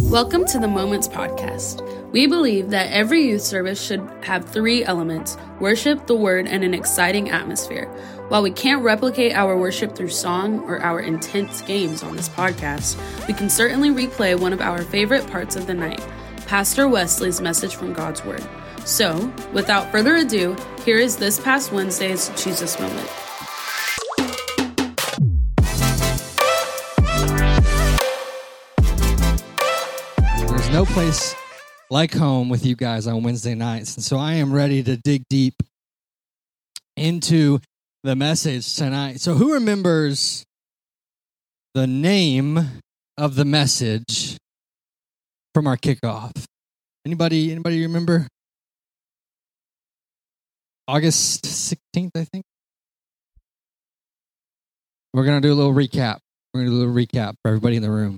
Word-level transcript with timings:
Welcome 0.00 0.44
to 0.46 0.58
the 0.58 0.66
Moments 0.66 1.06
Podcast. 1.06 2.10
We 2.10 2.26
believe 2.26 2.70
that 2.70 2.90
every 2.90 3.28
youth 3.28 3.42
service 3.42 3.80
should 3.80 4.00
have 4.22 4.44
three 4.44 4.84
elements 4.84 5.36
worship, 5.60 6.08
the 6.08 6.16
word, 6.16 6.48
and 6.48 6.64
an 6.64 6.74
exciting 6.74 7.30
atmosphere. 7.30 7.86
While 8.26 8.42
we 8.42 8.50
can't 8.50 8.82
replicate 8.82 9.34
our 9.34 9.56
worship 9.56 9.94
through 9.94 10.08
song 10.08 10.60
or 10.64 10.82
our 10.82 10.98
intense 10.98 11.62
games 11.62 12.02
on 12.02 12.16
this 12.16 12.28
podcast, 12.28 12.98
we 13.28 13.34
can 13.34 13.48
certainly 13.48 13.90
replay 13.90 14.38
one 14.38 14.52
of 14.52 14.60
our 14.60 14.82
favorite 14.82 15.28
parts 15.28 15.54
of 15.54 15.68
the 15.68 15.74
night 15.74 16.04
Pastor 16.46 16.88
Wesley's 16.88 17.40
message 17.40 17.76
from 17.76 17.92
God's 17.92 18.24
Word. 18.24 18.44
So, 18.84 19.32
without 19.52 19.92
further 19.92 20.16
ado, 20.16 20.56
here 20.84 20.98
is 20.98 21.16
this 21.16 21.38
past 21.38 21.70
Wednesday's 21.70 22.30
Jesus 22.42 22.78
Moment. 22.80 23.08
No 30.74 30.84
place 30.84 31.36
like 31.88 32.12
home 32.12 32.48
with 32.48 32.66
you 32.66 32.74
guys 32.74 33.06
on 33.06 33.22
Wednesday 33.22 33.54
nights. 33.54 33.94
And 33.94 34.02
so 34.02 34.16
I 34.16 34.34
am 34.34 34.52
ready 34.52 34.82
to 34.82 34.96
dig 34.96 35.22
deep 35.30 35.54
into 36.96 37.60
the 38.02 38.16
message 38.16 38.74
tonight. 38.74 39.20
So 39.20 39.34
who 39.34 39.54
remembers 39.54 40.42
the 41.74 41.86
name 41.86 42.58
of 43.16 43.36
the 43.36 43.44
message 43.44 44.36
from 45.54 45.68
our 45.68 45.76
kickoff? 45.76 46.44
Anybody 47.06 47.52
anybody 47.52 47.80
remember? 47.82 48.26
August 50.88 51.44
16th, 51.44 52.10
I 52.16 52.24
think. 52.24 52.42
We're 55.12 55.24
to 55.24 55.40
do 55.40 55.52
a 55.52 55.54
little 55.54 55.72
recap. 55.72 56.18
We're 56.52 56.64
to 56.64 56.70
do 56.70 56.76
a 56.76 56.78
little 56.78 56.94
recap 56.94 57.34
for 57.42 57.50
everybody 57.50 57.76
in 57.76 57.82
the 57.84 57.92
room. 57.92 58.16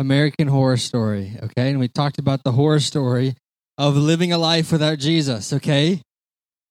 American 0.00 0.48
Horror 0.48 0.78
Story, 0.78 1.36
okay? 1.42 1.68
And 1.68 1.78
we 1.78 1.86
talked 1.86 2.18
about 2.18 2.42
the 2.42 2.52
horror 2.52 2.80
story 2.80 3.34
of 3.76 3.96
living 3.96 4.32
a 4.32 4.38
life 4.38 4.72
without 4.72 4.98
Jesus, 4.98 5.52
okay? 5.52 6.00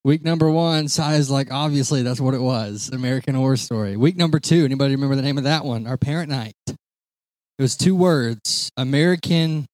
Week 0.03 0.23
number 0.23 0.49
one, 0.49 0.87
size 0.87 1.29
like 1.29 1.51
obviously 1.51 2.01
that's 2.01 2.19
what 2.19 2.33
it 2.33 2.41
was, 2.41 2.89
American 2.91 3.35
Horror 3.35 3.57
Story. 3.57 3.95
Week 3.95 4.17
number 4.17 4.39
two, 4.39 4.65
anybody 4.65 4.95
remember 4.95 5.15
the 5.15 5.21
name 5.21 5.37
of 5.37 5.43
that 5.43 5.63
one? 5.63 5.85
Our 5.85 5.95
parent 5.95 6.31
night. 6.31 6.55
It 6.65 7.61
was 7.61 7.77
two 7.77 7.95
words, 7.95 8.71
American 8.75 9.67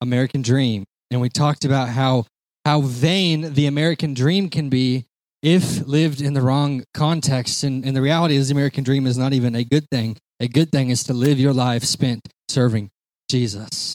American 0.00 0.40
Dream. 0.40 0.84
And 1.10 1.20
we 1.20 1.28
talked 1.28 1.66
about 1.66 1.90
how 1.90 2.24
how 2.64 2.80
vain 2.80 3.52
the 3.52 3.66
American 3.66 4.14
dream 4.14 4.48
can 4.48 4.70
be 4.70 5.04
if 5.42 5.86
lived 5.86 6.22
in 6.22 6.32
the 6.32 6.40
wrong 6.40 6.82
context. 6.94 7.62
And, 7.62 7.84
and 7.84 7.94
the 7.94 8.00
reality 8.00 8.36
is 8.36 8.48
the 8.48 8.54
American 8.54 8.84
dream 8.84 9.06
is 9.06 9.18
not 9.18 9.34
even 9.34 9.54
a 9.54 9.64
good 9.64 9.86
thing. 9.90 10.16
A 10.44 10.46
good 10.46 10.70
thing 10.70 10.90
is 10.90 11.04
to 11.04 11.14
live 11.14 11.40
your 11.40 11.54
life 11.54 11.84
spent 11.84 12.28
serving 12.50 12.90
Jesus. 13.30 13.94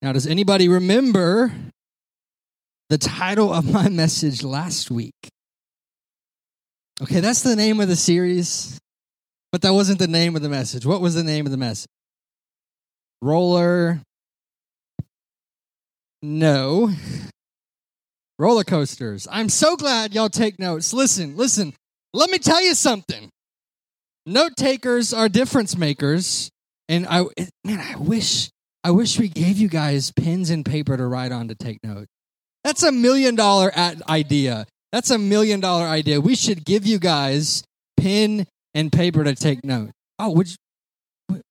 Now, 0.00 0.12
does 0.12 0.28
anybody 0.28 0.68
remember 0.68 1.52
the 2.88 2.98
title 2.98 3.52
of 3.52 3.68
my 3.68 3.88
message 3.88 4.44
last 4.44 4.92
week? 4.92 5.16
Okay, 7.02 7.18
that's 7.18 7.42
the 7.42 7.56
name 7.56 7.80
of 7.80 7.88
the 7.88 7.96
series, 7.96 8.78
but 9.50 9.60
that 9.62 9.72
wasn't 9.72 9.98
the 9.98 10.06
name 10.06 10.36
of 10.36 10.42
the 10.42 10.48
message. 10.48 10.86
What 10.86 11.00
was 11.00 11.16
the 11.16 11.24
name 11.24 11.46
of 11.46 11.50
the 11.50 11.58
message? 11.58 11.90
Roller. 13.20 14.00
No. 16.22 16.92
Roller 18.38 18.62
coasters. 18.62 19.26
I'm 19.28 19.48
so 19.48 19.74
glad 19.74 20.14
y'all 20.14 20.28
take 20.28 20.60
notes. 20.60 20.92
Listen, 20.92 21.36
listen. 21.36 21.74
Let 22.14 22.30
me 22.30 22.38
tell 22.38 22.62
you 22.62 22.76
something 22.76 23.30
note 24.28 24.56
takers 24.56 25.12
are 25.12 25.28
difference 25.28 25.76
makers. 25.76 26.50
And 26.88 27.06
i 27.06 27.24
man 27.64 27.80
i 27.80 27.96
wish 27.98 28.48
i 28.82 28.90
wish 28.90 29.18
we 29.18 29.28
gave 29.28 29.58
you 29.58 29.68
guys 29.68 30.10
pens 30.10 30.48
and 30.48 30.64
paper 30.64 30.96
to 30.96 31.06
write 31.06 31.32
on 31.32 31.48
to 31.48 31.54
take 31.54 31.78
notes 31.84 32.08
that's 32.64 32.82
a 32.82 32.92
million 32.92 33.34
dollar 33.34 33.72
idea. 34.08 34.66
That's 34.92 35.10
a 35.10 35.18
million 35.18 35.60
dollar 35.60 35.86
idea. 35.86 36.20
We 36.20 36.34
should 36.34 36.64
give 36.64 36.86
you 36.86 36.98
guys 36.98 37.62
pen 37.96 38.46
and 38.74 38.92
paper 38.92 39.24
to 39.24 39.34
take 39.34 39.64
notes 39.64 39.92
oh 40.18 40.30
would 40.30 40.48
you 40.48 41.42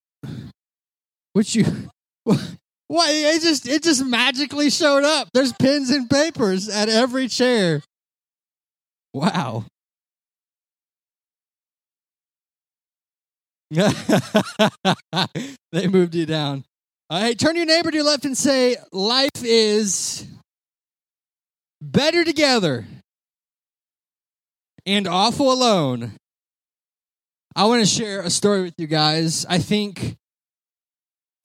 would 1.35 1.55
you 1.55 1.65
what 2.23 3.09
it 3.09 3.41
just 3.41 3.67
it 3.67 3.83
just 3.83 4.05
magically 4.05 4.69
showed 4.69 5.03
up. 5.03 5.29
There's 5.33 5.53
pens 5.53 5.89
and 5.89 6.09
papers 6.09 6.69
at 6.69 6.89
every 6.89 7.27
chair. 7.27 7.81
Wow 9.13 9.65
they 15.71 15.87
moved 15.87 16.15
you 16.15 16.25
down. 16.25 16.63
Uh, 17.09 17.21
hey, 17.21 17.35
turn 17.35 17.55
your 17.55 17.65
neighbor 17.65 17.91
to 17.91 17.97
your 17.97 18.05
left 18.05 18.25
and 18.25 18.37
say, 18.37 18.77
Life 18.91 19.43
is 19.43 20.25
better 21.81 22.23
together 22.23 22.85
and 24.85 25.07
awful 25.07 25.51
alone. 25.51 26.13
I 27.55 27.65
want 27.65 27.81
to 27.81 27.87
share 27.87 28.21
a 28.21 28.29
story 28.29 28.61
with 28.61 28.73
you 28.77 28.87
guys. 28.87 29.45
I 29.49 29.57
think, 29.57 30.15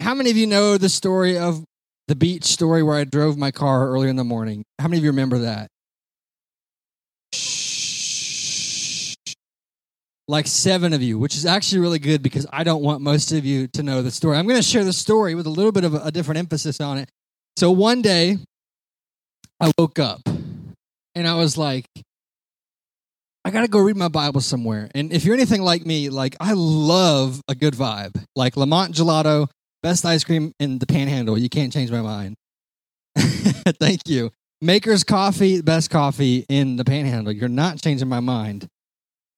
how 0.00 0.14
many 0.14 0.30
of 0.30 0.36
you 0.36 0.46
know 0.46 0.78
the 0.78 0.88
story 0.88 1.38
of 1.38 1.64
the 2.06 2.14
beach 2.14 2.44
story 2.44 2.82
where 2.82 2.98
I 2.98 3.04
drove 3.04 3.36
my 3.36 3.50
car 3.50 3.88
earlier 3.88 4.10
in 4.10 4.16
the 4.16 4.24
morning? 4.24 4.64
How 4.78 4.88
many 4.88 4.98
of 4.98 5.04
you 5.04 5.10
remember 5.10 5.38
that? 5.38 5.68
Like 10.28 10.46
seven 10.46 10.92
of 10.92 11.02
you, 11.02 11.18
which 11.18 11.36
is 11.36 11.46
actually 11.46 11.80
really 11.80 11.98
good 11.98 12.22
because 12.22 12.46
I 12.52 12.64
don't 12.64 12.82
want 12.82 13.00
most 13.00 13.32
of 13.32 13.44
you 13.44 13.66
to 13.68 13.82
know 13.82 14.02
the 14.02 14.10
story. 14.10 14.36
I'm 14.36 14.46
going 14.46 14.60
to 14.60 14.66
share 14.66 14.84
the 14.84 14.92
story 14.92 15.34
with 15.34 15.46
a 15.46 15.50
little 15.50 15.72
bit 15.72 15.84
of 15.84 15.94
a, 15.94 16.10
different 16.10 16.38
emphasis 16.38 16.80
on 16.80 16.98
it. 16.98 17.10
So 17.56 17.70
one 17.70 18.02
day, 18.02 18.38
I 19.60 19.72
woke 19.78 19.98
up 19.98 20.20
and 21.14 21.26
I 21.28 21.34
was 21.34 21.56
like, 21.56 21.86
I 23.44 23.50
got 23.50 23.62
to 23.62 23.68
go 23.68 23.80
read 23.80 23.96
my 23.96 24.08
Bible 24.08 24.40
somewhere. 24.40 24.88
And 24.94 25.12
if 25.12 25.24
you're 25.24 25.34
anything 25.34 25.62
like 25.62 25.84
me, 25.84 26.08
like 26.08 26.36
I 26.40 26.52
love 26.54 27.40
a 27.48 27.54
good 27.54 27.74
vibe. 27.74 28.22
Like 28.36 28.56
Lamont 28.56 28.94
Gelato, 28.94 29.48
best 29.82 30.04
ice 30.04 30.22
cream 30.22 30.52
in 30.60 30.78
the 30.78 30.86
panhandle. 30.86 31.36
You 31.36 31.48
can't 31.48 31.72
change 31.72 31.90
my 31.90 32.02
mind. 32.02 32.36
Thank 33.16 34.02
you. 34.06 34.30
Maker's 34.60 35.02
Coffee, 35.02 35.60
best 35.60 35.90
coffee 35.90 36.46
in 36.48 36.76
the 36.76 36.84
panhandle. 36.84 37.32
You're 37.32 37.48
not 37.48 37.82
changing 37.82 38.08
my 38.08 38.20
mind. 38.20 38.68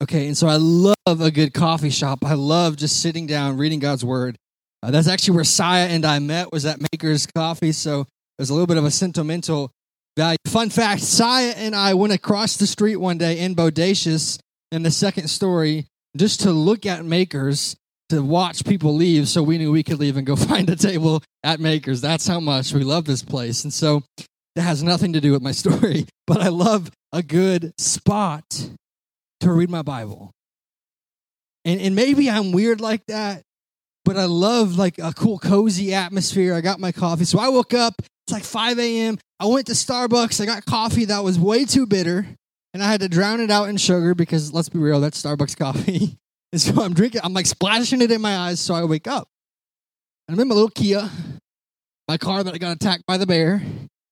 Okay, 0.02 0.26
and 0.26 0.36
so 0.36 0.48
I 0.48 0.56
love 0.56 0.94
a 1.06 1.30
good 1.30 1.54
coffee 1.54 1.90
shop. 1.90 2.24
I 2.24 2.34
love 2.34 2.76
just 2.76 3.00
sitting 3.00 3.26
down, 3.26 3.56
reading 3.56 3.78
God's 3.78 4.04
word. 4.04 4.36
Uh, 4.82 4.90
that's 4.90 5.08
actually 5.08 5.36
where 5.36 5.44
Saya 5.44 5.86
and 5.86 6.04
I 6.04 6.18
met, 6.18 6.52
was 6.52 6.66
at 6.66 6.78
Maker's 6.80 7.26
Coffee. 7.26 7.72
So 7.72 8.06
there's 8.36 8.50
a 8.50 8.52
little 8.52 8.66
bit 8.66 8.76
of 8.76 8.84
a 8.84 8.90
sentimental 8.90 9.70
value. 10.16 10.36
Fun 10.46 10.68
fact 10.70 11.00
Saya 11.02 11.54
and 11.56 11.74
I 11.74 11.94
went 11.94 12.12
across 12.12 12.56
the 12.56 12.66
street 12.66 12.96
one 12.96 13.18
day 13.18 13.38
in 13.38 13.54
Bodacious 13.54 14.38
in 14.72 14.82
the 14.82 14.90
second 14.90 15.28
story 15.28 15.86
just 16.16 16.40
to 16.40 16.50
look 16.50 16.86
at 16.86 17.04
Maker's 17.04 17.76
to 18.10 18.22
watch 18.22 18.64
people 18.64 18.94
leave 18.94 19.28
so 19.28 19.42
we 19.42 19.56
knew 19.56 19.72
we 19.72 19.82
could 19.82 19.98
leave 19.98 20.16
and 20.16 20.26
go 20.26 20.36
find 20.36 20.68
a 20.68 20.76
table 20.76 21.22
at 21.42 21.60
Maker's. 21.60 22.00
That's 22.00 22.26
how 22.26 22.40
much 22.40 22.72
we 22.72 22.84
love 22.84 23.04
this 23.04 23.22
place. 23.22 23.64
And 23.64 23.72
so 23.72 24.02
that 24.56 24.62
has 24.62 24.82
nothing 24.82 25.14
to 25.14 25.20
do 25.20 25.32
with 25.32 25.42
my 25.42 25.52
story, 25.52 26.06
but 26.26 26.40
I 26.40 26.48
love 26.48 26.90
a 27.12 27.22
good 27.22 27.72
spot 27.78 28.68
to 29.44 29.52
read 29.52 29.70
my 29.70 29.82
Bible. 29.82 30.32
And, 31.64 31.80
and 31.80 31.94
maybe 31.94 32.28
I'm 32.28 32.52
weird 32.52 32.80
like 32.80 33.06
that, 33.06 33.42
but 34.04 34.16
I 34.16 34.24
love 34.24 34.76
like 34.76 34.98
a 34.98 35.12
cool, 35.12 35.38
cozy 35.38 35.94
atmosphere. 35.94 36.54
I 36.54 36.60
got 36.60 36.78
my 36.78 36.92
coffee. 36.92 37.24
So 37.24 37.38
I 37.38 37.48
woke 37.48 37.72
up, 37.72 37.94
it's 37.98 38.32
like 38.32 38.44
5 38.44 38.78
a.m. 38.78 39.18
I 39.40 39.46
went 39.46 39.66
to 39.66 39.72
Starbucks. 39.72 40.40
I 40.40 40.46
got 40.46 40.64
coffee 40.66 41.06
that 41.06 41.24
was 41.24 41.38
way 41.38 41.64
too 41.64 41.86
bitter, 41.86 42.26
and 42.72 42.82
I 42.82 42.90
had 42.90 43.00
to 43.00 43.08
drown 43.08 43.40
it 43.40 43.50
out 43.50 43.68
in 43.68 43.76
sugar 43.76 44.14
because 44.14 44.52
let's 44.52 44.68
be 44.68 44.78
real, 44.78 45.00
that's 45.00 45.22
Starbucks 45.22 45.56
coffee. 45.58 46.16
And 46.52 46.60
so 46.60 46.82
I'm 46.82 46.94
drinking, 46.94 47.22
I'm 47.24 47.32
like 47.32 47.46
splashing 47.46 48.00
it 48.02 48.10
in 48.10 48.20
my 48.20 48.36
eyes 48.36 48.60
so 48.60 48.74
I 48.74 48.84
wake 48.84 49.06
up. 49.06 49.28
And 50.28 50.34
I'm 50.34 50.40
in 50.40 50.48
my 50.48 50.54
little 50.54 50.70
Kia, 50.70 51.10
my 52.08 52.16
car 52.16 52.42
that 52.42 52.54
I 52.54 52.58
got 52.58 52.76
attacked 52.76 53.04
by 53.06 53.16
the 53.16 53.26
bear. 53.26 53.62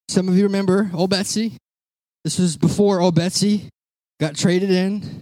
Some 0.08 0.28
of 0.28 0.36
you 0.36 0.44
remember 0.44 0.90
old 0.92 1.10
Betsy. 1.10 1.56
This 2.24 2.38
was 2.38 2.56
before 2.56 3.00
old 3.00 3.14
Betsy 3.14 3.70
got 4.22 4.36
traded 4.36 4.70
in 4.70 5.20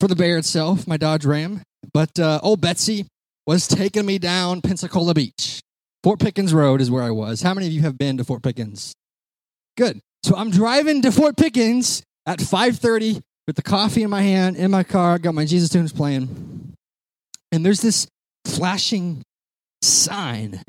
for 0.00 0.08
the 0.08 0.16
bear 0.16 0.38
itself, 0.38 0.88
my 0.88 0.96
Dodge 0.96 1.24
Ram. 1.24 1.62
But 1.94 2.18
uh, 2.18 2.40
old 2.42 2.60
Betsy 2.60 3.06
was 3.46 3.68
taking 3.68 4.04
me 4.04 4.18
down 4.18 4.60
Pensacola 4.60 5.14
Beach. 5.14 5.60
Fort 6.02 6.18
Pickens 6.18 6.52
Road 6.52 6.80
is 6.80 6.90
where 6.90 7.04
I 7.04 7.12
was. 7.12 7.42
How 7.42 7.54
many 7.54 7.68
of 7.68 7.72
you 7.72 7.82
have 7.82 7.96
been 7.96 8.16
to 8.16 8.24
Fort 8.24 8.42
Pickens? 8.42 8.92
Good. 9.76 10.00
So 10.24 10.34
I'm 10.34 10.50
driving 10.50 11.00
to 11.02 11.12
Fort 11.12 11.36
Pickens 11.36 12.02
at 12.26 12.40
5:30 12.40 13.22
with 13.46 13.54
the 13.54 13.62
coffee 13.62 14.02
in 14.02 14.10
my 14.10 14.22
hand 14.22 14.56
in 14.56 14.72
my 14.72 14.82
car, 14.82 15.20
got 15.20 15.34
my 15.34 15.44
Jesus 15.44 15.68
tunes 15.68 15.92
playing. 15.92 16.74
And 17.52 17.64
there's 17.64 17.82
this 17.82 18.08
flashing 18.44 19.22
sign. 19.80 20.60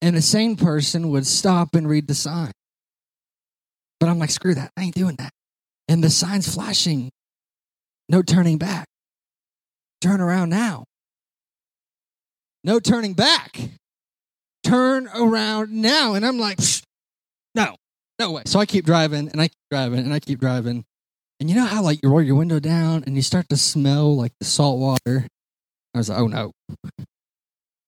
And 0.00 0.16
a 0.16 0.22
sane 0.22 0.56
person 0.56 1.10
would 1.10 1.26
stop 1.26 1.74
and 1.74 1.86
read 1.86 2.08
the 2.08 2.14
sign. 2.14 2.52
But 4.00 4.08
I'm 4.08 4.18
like, 4.18 4.30
screw 4.30 4.54
that. 4.54 4.70
I 4.78 4.84
ain't 4.84 4.94
doing 4.94 5.16
that. 5.16 5.30
And 5.88 6.02
the 6.02 6.10
sign's 6.10 6.52
flashing. 6.52 7.10
No 8.08 8.22
turning 8.22 8.58
back. 8.58 8.86
Turn 10.00 10.20
around 10.20 10.50
now. 10.50 10.84
No 12.62 12.80
turning 12.80 13.14
back. 13.14 13.58
Turn 14.62 15.08
around 15.14 15.72
now. 15.72 16.14
And 16.14 16.24
I'm 16.24 16.38
like, 16.38 16.58
no, 17.54 17.76
no 18.18 18.32
way. 18.32 18.42
So 18.46 18.58
I 18.58 18.66
keep 18.66 18.84
driving 18.84 19.28
and 19.28 19.40
I 19.40 19.48
keep 19.48 19.68
driving 19.70 20.00
and 20.00 20.12
I 20.12 20.20
keep 20.20 20.40
driving. 20.40 20.84
And 21.40 21.50
you 21.50 21.56
know 21.56 21.64
how 21.64 21.82
like 21.82 22.00
you 22.02 22.08
roll 22.08 22.22
your 22.22 22.36
window 22.36 22.60
down 22.60 23.04
and 23.06 23.16
you 23.16 23.22
start 23.22 23.48
to 23.50 23.56
smell 23.56 24.16
like 24.16 24.32
the 24.40 24.46
salt 24.46 24.78
water? 24.78 25.26
I 25.94 25.98
was 25.98 26.08
like, 26.08 26.18
oh 26.18 26.26
no. 26.26 26.52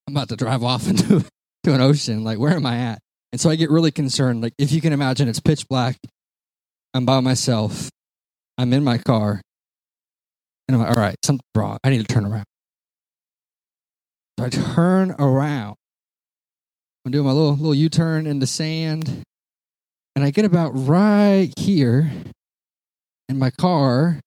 I'm 0.09 0.15
about 0.15 0.29
to 0.29 0.37
drive 0.37 0.63
off 0.63 0.89
into 0.89 1.25
to 1.65 1.75
an 1.75 1.81
ocean. 1.81 2.25
Like, 2.25 2.39
where 2.39 2.53
am 2.53 2.67
I 2.67 2.79
at? 2.79 3.01
And 3.33 3.41
so 3.41 3.51
I 3.51 3.57
get 3.57 3.71
really 3.71 3.91
concerned. 3.91 4.41
Like, 4.41 4.55
if 4.59 4.73
you 4.73 4.81
can 4.81 4.93
imagine, 4.93 5.29
it's 5.29 5.41
pitch 5.41 5.69
black. 5.69 5.97
I'm 6.97 7.05
by 7.05 7.21
myself. 7.21 7.91
I'm 8.57 8.73
in 8.73 8.83
my 8.83 8.97
car. 8.97 9.43
And 10.67 10.75
I'm 10.75 10.83
like, 10.83 10.97
all 10.97 11.03
right, 11.03 11.17
something's 11.23 11.43
wrong. 11.55 11.77
I 11.85 11.91
need 11.91 12.07
to 12.07 12.13
turn 12.13 12.25
around. 12.25 12.47
So 14.39 14.47
I 14.47 14.49
turn 14.49 15.11
around. 15.19 15.77
I'm 17.05 17.13
doing 17.13 17.27
my 17.27 17.33
little 17.33 17.53
little 17.53 17.75
U-turn 17.75 18.27
in 18.27 18.39
the 18.39 18.47
sand. 18.47 19.23
And 20.15 20.25
I 20.25 20.31
get 20.31 20.47
about 20.47 20.71
right 20.71 21.53
here, 21.59 22.11
and 23.29 23.39
my 23.39 23.51
car 23.51 24.19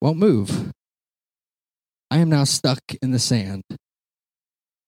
won't 0.00 0.16
move. 0.16 0.72
I 2.10 2.18
am 2.18 2.30
now 2.30 2.44
stuck 2.44 2.80
in 3.02 3.10
the 3.10 3.18
sand. 3.18 3.64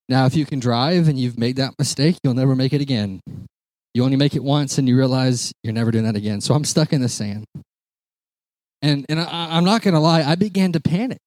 Now, 0.08 0.24
if 0.24 0.34
you 0.34 0.46
can 0.46 0.58
drive 0.58 1.06
and 1.06 1.18
you've 1.18 1.38
made 1.38 1.56
that 1.56 1.74
mistake, 1.78 2.16
you'll 2.24 2.32
never 2.32 2.56
make 2.56 2.72
it 2.72 2.80
again. 2.80 3.20
You 3.94 4.04
only 4.04 4.16
make 4.16 4.36
it 4.36 4.44
once 4.44 4.78
and 4.78 4.88
you 4.88 4.96
realize 4.96 5.52
you're 5.62 5.72
never 5.72 5.90
doing 5.90 6.04
that 6.04 6.16
again. 6.16 6.40
So 6.40 6.54
I'm 6.54 6.64
stuck 6.64 6.92
in 6.92 7.00
the 7.00 7.08
sand. 7.08 7.44
And, 8.82 9.04
and 9.08 9.20
I, 9.20 9.56
I'm 9.56 9.64
not 9.64 9.82
going 9.82 9.94
to 9.94 10.00
lie, 10.00 10.22
I 10.22 10.36
began 10.36 10.72
to 10.72 10.80
panic. 10.80 11.20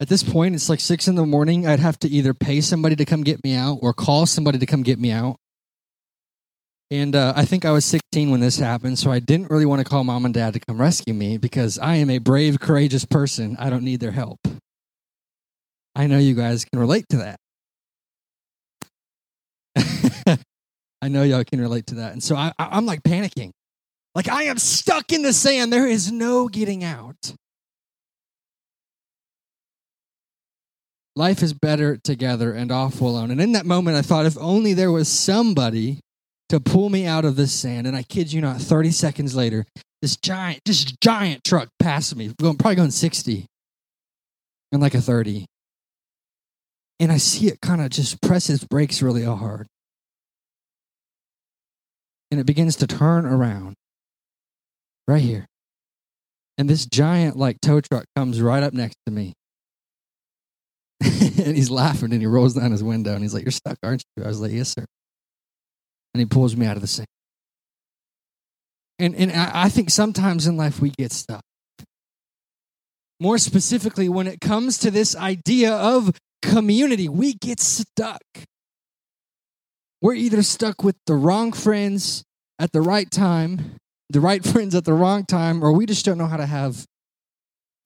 At 0.00 0.08
this 0.08 0.24
point, 0.24 0.54
it's 0.56 0.68
like 0.68 0.80
six 0.80 1.06
in 1.06 1.14
the 1.14 1.24
morning. 1.24 1.66
I'd 1.66 1.78
have 1.78 1.98
to 2.00 2.08
either 2.08 2.34
pay 2.34 2.60
somebody 2.60 2.96
to 2.96 3.04
come 3.04 3.22
get 3.22 3.42
me 3.44 3.54
out 3.54 3.78
or 3.82 3.92
call 3.92 4.26
somebody 4.26 4.58
to 4.58 4.66
come 4.66 4.82
get 4.82 4.98
me 4.98 5.12
out. 5.12 5.36
And 6.90 7.16
uh, 7.16 7.32
I 7.34 7.46
think 7.46 7.64
I 7.64 7.70
was 7.70 7.84
16 7.86 8.30
when 8.30 8.40
this 8.40 8.58
happened, 8.58 8.98
so 8.98 9.10
I 9.10 9.18
didn't 9.18 9.50
really 9.50 9.64
want 9.64 9.78
to 9.78 9.84
call 9.84 10.04
mom 10.04 10.26
and 10.26 10.34
dad 10.34 10.52
to 10.54 10.60
come 10.60 10.78
rescue 10.78 11.14
me 11.14 11.38
because 11.38 11.78
I 11.78 11.94
am 11.94 12.10
a 12.10 12.18
brave, 12.18 12.60
courageous 12.60 13.06
person. 13.06 13.56
I 13.58 13.70
don't 13.70 13.84
need 13.84 14.00
their 14.00 14.10
help. 14.10 14.40
I 15.94 16.06
know 16.06 16.18
you 16.18 16.34
guys 16.34 16.66
can 16.66 16.80
relate 16.80 17.06
to 17.10 17.18
that. 17.18 17.36
I 21.02 21.08
know 21.08 21.22
y'all 21.22 21.44
can 21.44 21.60
relate 21.60 21.86
to 21.88 21.96
that. 21.96 22.12
And 22.12 22.22
so 22.22 22.36
I, 22.36 22.52
I'm 22.58 22.86
like 22.86 23.02
panicking. 23.02 23.50
Like 24.14 24.28
I 24.28 24.44
am 24.44 24.56
stuck 24.56 25.12
in 25.12 25.22
the 25.22 25.32
sand. 25.32 25.72
There 25.72 25.86
is 25.86 26.10
no 26.10 26.48
getting 26.48 26.84
out. 26.84 27.34
Life 31.14 31.42
is 31.42 31.52
better 31.52 31.98
together 31.98 32.52
and 32.52 32.72
awful 32.72 33.10
alone. 33.10 33.30
And 33.30 33.40
in 33.40 33.52
that 33.52 33.66
moment, 33.66 33.98
I 33.98 34.02
thought 34.02 34.24
if 34.24 34.38
only 34.38 34.72
there 34.72 34.90
was 34.90 35.08
somebody 35.08 36.00
to 36.48 36.60
pull 36.60 36.88
me 36.88 37.04
out 37.04 37.26
of 37.26 37.36
this 37.36 37.52
sand. 37.52 37.86
And 37.86 37.94
I 37.94 38.02
kid 38.02 38.32
you 38.32 38.40
not, 38.40 38.60
30 38.60 38.92
seconds 38.92 39.34
later, 39.34 39.66
this 40.00 40.16
giant, 40.16 40.60
this 40.64 40.84
giant 41.02 41.44
truck 41.44 41.68
passed 41.78 42.16
me, 42.16 42.32
going, 42.40 42.56
probably 42.56 42.76
going 42.76 42.90
60 42.90 43.46
and 44.70 44.80
like 44.80 44.94
a 44.94 45.02
30 45.02 45.44
and 47.02 47.10
I 47.10 47.16
see 47.16 47.48
it 47.48 47.60
kind 47.60 47.80
of 47.80 47.90
just 47.90 48.20
press 48.22 48.48
its 48.48 48.62
brakes 48.62 49.02
really 49.02 49.24
hard. 49.24 49.66
And 52.32 52.40
it 52.40 52.46
begins 52.46 52.76
to 52.76 52.86
turn 52.86 53.26
around 53.26 53.74
right 55.06 55.20
here. 55.20 55.46
And 56.56 56.68
this 56.68 56.86
giant 56.86 57.36
like 57.36 57.60
tow 57.60 57.82
truck 57.82 58.06
comes 58.16 58.40
right 58.40 58.62
up 58.62 58.72
next 58.72 58.96
to 59.04 59.12
me. 59.12 59.34
and 61.02 61.54
he's 61.56 61.70
laughing 61.70 62.10
and 62.10 62.22
he 62.22 62.26
rolls 62.26 62.54
down 62.54 62.72
his 62.72 62.82
window 62.82 63.12
and 63.12 63.20
he's 63.20 63.34
like, 63.34 63.44
You're 63.44 63.52
stuck, 63.52 63.76
aren't 63.82 64.02
you? 64.16 64.24
I 64.24 64.28
was 64.28 64.40
like, 64.40 64.50
Yes, 64.50 64.70
sir. 64.70 64.86
And 66.14 66.20
he 66.20 66.24
pulls 66.24 66.56
me 66.56 66.64
out 66.64 66.76
of 66.76 66.80
the 66.80 66.88
sand. 66.88 67.06
And, 68.98 69.14
and 69.14 69.30
I 69.30 69.68
think 69.68 69.90
sometimes 69.90 70.46
in 70.46 70.56
life 70.56 70.80
we 70.80 70.88
get 70.88 71.12
stuck. 71.12 71.42
More 73.20 73.36
specifically, 73.36 74.08
when 74.08 74.26
it 74.26 74.40
comes 74.40 74.78
to 74.78 74.90
this 74.90 75.14
idea 75.14 75.74
of 75.74 76.16
community, 76.40 77.10
we 77.10 77.34
get 77.34 77.60
stuck. 77.60 78.22
We're 80.02 80.14
either 80.14 80.42
stuck 80.42 80.82
with 80.82 80.96
the 81.06 81.14
wrong 81.14 81.52
friends 81.52 82.24
at 82.58 82.72
the 82.72 82.80
right 82.82 83.08
time, 83.08 83.76
the 84.10 84.20
right 84.20 84.44
friends 84.52 84.74
at 84.74 84.84
the 84.84 84.92
wrong 84.92 85.24
time, 85.24 85.62
or 85.62 85.72
we 85.72 85.86
just 85.86 86.04
don't 86.04 86.18
know 86.18 86.26
how 86.26 86.36
to 86.36 86.46
have 86.46 86.84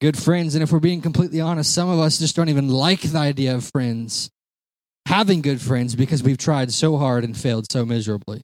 good 0.01 0.17
friends. 0.17 0.55
And 0.55 0.63
if 0.63 0.71
we're 0.71 0.79
being 0.79 1.01
completely 1.01 1.39
honest, 1.39 1.71
some 1.71 1.89
of 1.89 1.99
us 1.99 2.17
just 2.17 2.35
don't 2.35 2.49
even 2.49 2.69
like 2.69 3.01
the 3.01 3.19
idea 3.19 3.53
of 3.53 3.69
friends, 3.71 4.31
having 5.05 5.41
good 5.41 5.61
friends, 5.61 5.95
because 5.95 6.23
we've 6.23 6.39
tried 6.39 6.73
so 6.73 6.97
hard 6.97 7.23
and 7.23 7.37
failed 7.37 7.71
so 7.71 7.85
miserably. 7.85 8.41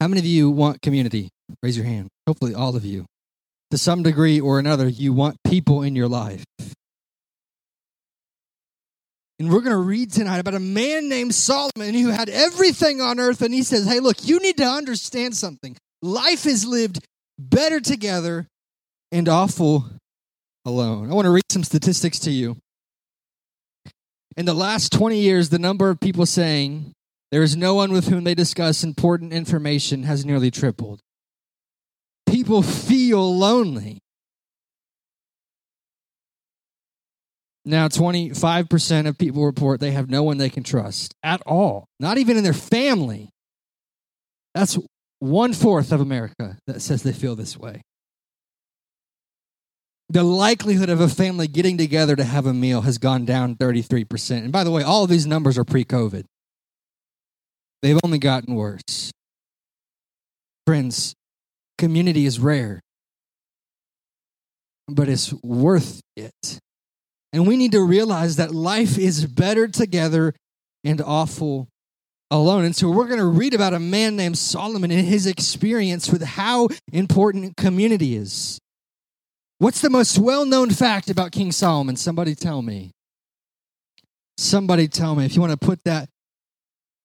How 0.00 0.08
many 0.08 0.18
of 0.18 0.26
you 0.26 0.50
want 0.50 0.82
community? 0.82 1.30
Raise 1.62 1.76
your 1.76 1.86
hand. 1.86 2.08
Hopefully, 2.26 2.52
all 2.52 2.74
of 2.74 2.84
you. 2.84 3.06
To 3.70 3.78
some 3.78 4.02
degree 4.02 4.40
or 4.40 4.58
another, 4.58 4.88
you 4.88 5.12
want 5.12 5.36
people 5.44 5.82
in 5.82 5.94
your 5.94 6.08
life. 6.08 6.44
And 9.38 9.50
we're 9.50 9.60
going 9.60 9.76
to 9.76 9.76
read 9.76 10.12
tonight 10.12 10.38
about 10.38 10.54
a 10.54 10.60
man 10.60 11.08
named 11.08 11.34
Solomon 11.34 11.94
who 11.94 12.08
had 12.08 12.30
everything 12.30 13.00
on 13.00 13.20
earth. 13.20 13.42
And 13.42 13.52
he 13.52 13.62
says, 13.62 13.86
Hey, 13.86 14.00
look, 14.00 14.26
you 14.26 14.40
need 14.40 14.56
to 14.56 14.64
understand 14.64 15.36
something. 15.36 15.76
Life 16.00 16.46
is 16.46 16.64
lived 16.64 17.00
better 17.38 17.80
together 17.80 18.46
and 19.12 19.28
awful 19.28 19.84
alone. 20.64 21.10
I 21.10 21.14
want 21.14 21.26
to 21.26 21.30
read 21.30 21.44
some 21.50 21.64
statistics 21.64 22.18
to 22.20 22.30
you. 22.30 22.56
In 24.36 24.46
the 24.46 24.54
last 24.54 24.92
20 24.92 25.18
years, 25.18 25.48
the 25.48 25.58
number 25.58 25.90
of 25.90 26.00
people 26.00 26.26
saying 26.26 26.92
there 27.30 27.42
is 27.42 27.56
no 27.56 27.74
one 27.74 27.92
with 27.92 28.08
whom 28.08 28.24
they 28.24 28.34
discuss 28.34 28.84
important 28.84 29.32
information 29.32 30.04
has 30.04 30.24
nearly 30.24 30.50
tripled. 30.50 31.00
People 32.26 32.62
feel 32.62 33.36
lonely. 33.36 33.98
Now, 37.68 37.88
25% 37.88 39.08
of 39.08 39.18
people 39.18 39.44
report 39.44 39.80
they 39.80 39.90
have 39.90 40.08
no 40.08 40.22
one 40.22 40.38
they 40.38 40.48
can 40.48 40.62
trust 40.62 41.14
at 41.24 41.42
all, 41.44 41.88
not 41.98 42.16
even 42.16 42.36
in 42.36 42.44
their 42.44 42.52
family. 42.52 43.30
That's 44.54 44.78
one 45.18 45.52
fourth 45.52 45.90
of 45.90 46.00
America 46.00 46.58
that 46.68 46.80
says 46.80 47.02
they 47.02 47.12
feel 47.12 47.34
this 47.34 47.58
way. 47.58 47.82
The 50.08 50.22
likelihood 50.22 50.88
of 50.88 51.00
a 51.00 51.08
family 51.08 51.48
getting 51.48 51.76
together 51.76 52.14
to 52.14 52.22
have 52.22 52.46
a 52.46 52.54
meal 52.54 52.82
has 52.82 52.98
gone 52.98 53.24
down 53.24 53.56
33%. 53.56 54.44
And 54.44 54.52
by 54.52 54.62
the 54.62 54.70
way, 54.70 54.84
all 54.84 55.02
of 55.02 55.10
these 55.10 55.26
numbers 55.26 55.58
are 55.58 55.64
pre 55.64 55.84
COVID. 55.84 56.24
They've 57.82 57.98
only 58.04 58.18
gotten 58.18 58.54
worse. 58.54 59.10
Friends, 60.68 61.14
community 61.78 62.26
is 62.26 62.38
rare, 62.38 62.80
but 64.86 65.08
it's 65.08 65.32
worth 65.42 66.00
it. 66.16 66.60
And 67.36 67.46
we 67.46 67.58
need 67.58 67.72
to 67.72 67.82
realize 67.82 68.36
that 68.36 68.54
life 68.54 68.96
is 68.96 69.26
better 69.26 69.68
together 69.68 70.32
and 70.82 71.02
awful 71.02 71.68
alone. 72.30 72.64
And 72.64 72.74
so 72.74 72.88
we're 72.88 73.08
going 73.08 73.18
to 73.18 73.26
read 73.26 73.52
about 73.52 73.74
a 73.74 73.78
man 73.78 74.16
named 74.16 74.38
Solomon 74.38 74.90
and 74.90 75.06
his 75.06 75.26
experience 75.26 76.10
with 76.10 76.22
how 76.22 76.70
important 76.94 77.58
community 77.58 78.16
is. 78.16 78.58
What's 79.58 79.82
the 79.82 79.90
most 79.90 80.18
well 80.18 80.46
known 80.46 80.70
fact 80.70 81.10
about 81.10 81.30
King 81.30 81.52
Solomon? 81.52 81.96
Somebody 81.96 82.34
tell 82.34 82.62
me. 82.62 82.92
Somebody 84.38 84.88
tell 84.88 85.14
me. 85.14 85.26
If 85.26 85.34
you 85.34 85.42
want 85.42 85.52
to 85.52 85.58
put 85.58 85.84
that 85.84 86.08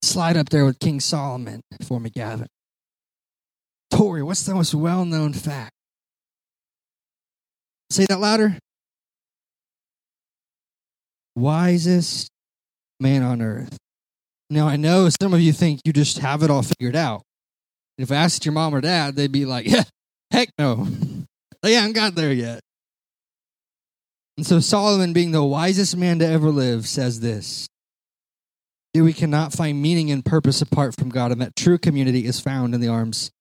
slide 0.01 0.37
up 0.37 0.47
there 0.47 0.63
with 0.63 0.79
King 0.79 1.01
Solomon 1.01 1.59
for 1.83 1.99
me, 1.99 2.09
Gavin. 2.09 2.47
Tori, 3.89 4.23
what's 4.23 4.43
the 4.43 4.55
most 4.55 4.73
well 4.73 5.03
known 5.03 5.33
fact? 5.33 5.73
Say 7.89 8.05
that 8.07 8.21
louder 8.21 8.57
wisest 11.35 12.29
man 12.99 13.23
on 13.23 13.41
earth. 13.41 13.77
Now, 14.49 14.67
I 14.67 14.75
know 14.75 15.09
some 15.21 15.33
of 15.33 15.41
you 15.41 15.53
think 15.53 15.81
you 15.85 15.93
just 15.93 16.19
have 16.19 16.43
it 16.43 16.49
all 16.49 16.63
figured 16.63 16.95
out. 16.95 17.21
If 17.97 18.11
I 18.11 18.15
asked 18.15 18.45
your 18.45 18.53
mom 18.53 18.75
or 18.75 18.81
dad, 18.81 19.15
they'd 19.15 19.31
be 19.31 19.45
like, 19.45 19.65
yeah, 19.65 19.83
heck 20.31 20.49
no. 20.57 20.87
they 21.61 21.73
haven't 21.73 21.93
got 21.93 22.15
there 22.15 22.33
yet. 22.33 22.59
And 24.37 24.45
so 24.45 24.59
Solomon, 24.59 25.13
being 25.13 25.31
the 25.31 25.43
wisest 25.43 25.95
man 25.95 26.19
to 26.19 26.25
ever 26.25 26.49
live, 26.49 26.87
says 26.87 27.19
this 27.19 27.67
that 28.93 29.03
we 29.03 29.13
cannot 29.13 29.53
find 29.53 29.81
meaning 29.81 30.11
and 30.11 30.25
purpose 30.25 30.61
apart 30.61 30.95
from 30.95 31.09
God, 31.09 31.31
and 31.31 31.41
that 31.41 31.55
true 31.55 31.77
community 31.77 32.25
is 32.25 32.39
found 32.39 32.75
in 32.75 32.81
the 32.81 32.89
arms 32.89 33.31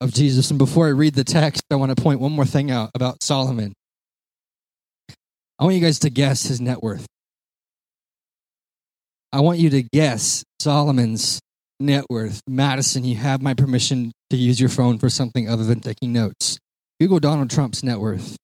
of 0.00 0.12
Jesus. 0.12 0.50
And 0.50 0.58
before 0.58 0.86
I 0.86 0.90
read 0.90 1.14
the 1.14 1.24
text, 1.24 1.62
I 1.70 1.74
want 1.76 1.96
to 1.96 2.00
point 2.00 2.20
one 2.20 2.32
more 2.32 2.44
thing 2.44 2.70
out 2.70 2.90
about 2.94 3.22
Solomon. 3.22 3.72
I 5.58 5.64
want 5.64 5.76
you 5.76 5.80
guys 5.80 5.98
to 6.00 6.10
guess 6.10 6.44
his 6.44 6.60
net 6.60 6.82
worth. 6.82 7.06
I 9.32 9.40
want 9.40 9.58
you 9.58 9.70
to 9.70 9.82
guess 9.82 10.44
Solomon's 10.60 11.40
net 11.80 12.04
worth. 12.08 12.40
Madison, 12.46 13.04
you 13.04 13.16
have 13.16 13.42
my 13.42 13.54
permission 13.54 14.12
to 14.30 14.36
use 14.36 14.60
your 14.60 14.68
phone 14.68 14.98
for 14.98 15.08
something 15.08 15.48
other 15.48 15.64
than 15.64 15.80
taking 15.80 16.12
notes. 16.12 16.58
Google 17.00 17.20
Donald 17.20 17.50
Trump's 17.50 17.82
net 17.82 17.98
worth. 17.98 18.36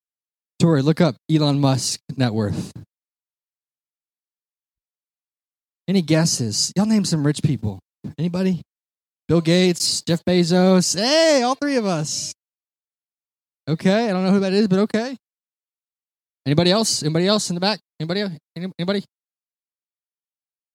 Tori, 0.59 0.81
look 0.81 1.01
up 1.01 1.15
Elon 1.31 1.59
Musk 1.59 1.99
net 2.15 2.33
worth. 2.33 2.71
Any 5.87 6.01
guesses? 6.01 6.71
Y'all 6.75 6.85
name 6.85 7.05
some 7.05 7.25
rich 7.25 7.41
people. 7.43 7.79
Anybody? 8.17 8.61
Bill 9.27 9.41
Gates, 9.41 10.01
Jeff 10.01 10.23
Bezos. 10.25 10.97
Hey, 10.97 11.41
all 11.43 11.55
three 11.55 11.77
of 11.77 11.85
us. 11.85 12.33
Okay, 13.67 14.09
I 14.09 14.13
don't 14.13 14.23
know 14.23 14.31
who 14.31 14.41
that 14.41 14.53
is, 14.53 14.67
but 14.67 14.79
okay. 14.79 15.15
Anybody 16.45 16.71
else? 16.71 17.03
Anybody 17.03 17.27
else 17.27 17.49
in 17.49 17.55
the 17.55 17.61
back? 17.61 17.79
Anybody? 17.99 18.37
Anybody? 18.77 19.03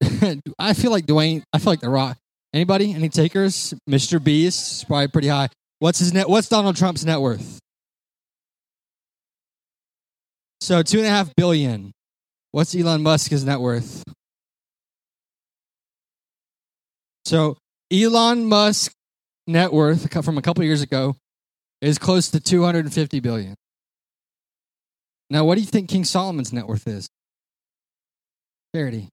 I 0.59 0.73
feel 0.75 0.91
like 0.91 1.07
Dwayne. 1.07 1.43
I 1.53 1.59
feel 1.59 1.73
like 1.73 1.81
The 1.81 1.91
Rock. 1.91 2.17
Anybody? 2.55 2.95
Any 2.95 3.09
takers? 3.09 3.75
Mr. 3.89 4.23
Beast 4.23 4.73
is 4.73 4.85
probably 4.85 5.09
pretty 5.09 5.29
high. 5.29 5.49
What's 5.81 5.99
his 5.99 6.13
net? 6.13 6.29
What's 6.29 6.49
Donald 6.49 6.77
Trump's 6.77 7.05
net 7.05 7.21
worth? 7.21 7.59
So 10.61 10.83
two 10.83 10.99
and 10.99 11.07
a 11.07 11.11
half 11.11 11.35
billion. 11.37 11.93
What's 12.51 12.75
Elon 12.75 13.03
Musk's 13.03 13.43
net 13.43 13.61
worth? 13.61 14.03
So 17.27 17.59
Elon 17.93 18.47
Musk 18.47 18.93
net 19.47 19.73
worth 19.73 20.25
from 20.25 20.39
a 20.39 20.43
couple 20.43 20.65
years 20.65 20.83
ago 20.83 21.15
is 21.81 21.99
close 21.99 22.31
to 22.31 22.41
250 22.41 23.21
billion. 23.21 23.55
Now, 25.31 25.45
what 25.45 25.57
do 25.57 25.61
you 25.61 25.67
think 25.67 25.89
King 25.89 26.05
Solomon's 26.05 26.53
net 26.53 26.67
worth 26.67 26.87
is? 26.87 27.09
Charity. 28.75 29.09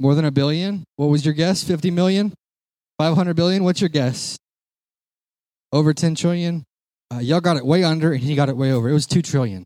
More 0.00 0.14
than 0.14 0.24
a 0.24 0.30
billion? 0.30 0.84
What 0.96 1.06
was 1.06 1.24
your 1.24 1.34
guess? 1.34 1.64
50 1.64 1.90
million? 1.90 2.32
500 2.98 3.34
billion? 3.34 3.64
What's 3.64 3.80
your 3.80 3.88
guess? 3.88 4.36
Over 5.72 5.92
10 5.92 6.14
trillion? 6.14 6.64
Uh, 7.12 7.18
y'all 7.18 7.40
got 7.40 7.56
it 7.56 7.64
way 7.64 7.84
under, 7.84 8.12
and 8.12 8.22
he 8.22 8.34
got 8.34 8.48
it 8.48 8.56
way 8.56 8.72
over. 8.72 8.88
It 8.88 8.92
was 8.92 9.06
2 9.06 9.22
trillion. 9.22 9.64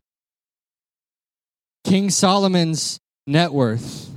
King 1.83 2.09
Solomon's 2.09 2.99
net 3.27 3.51
worth 3.51 4.09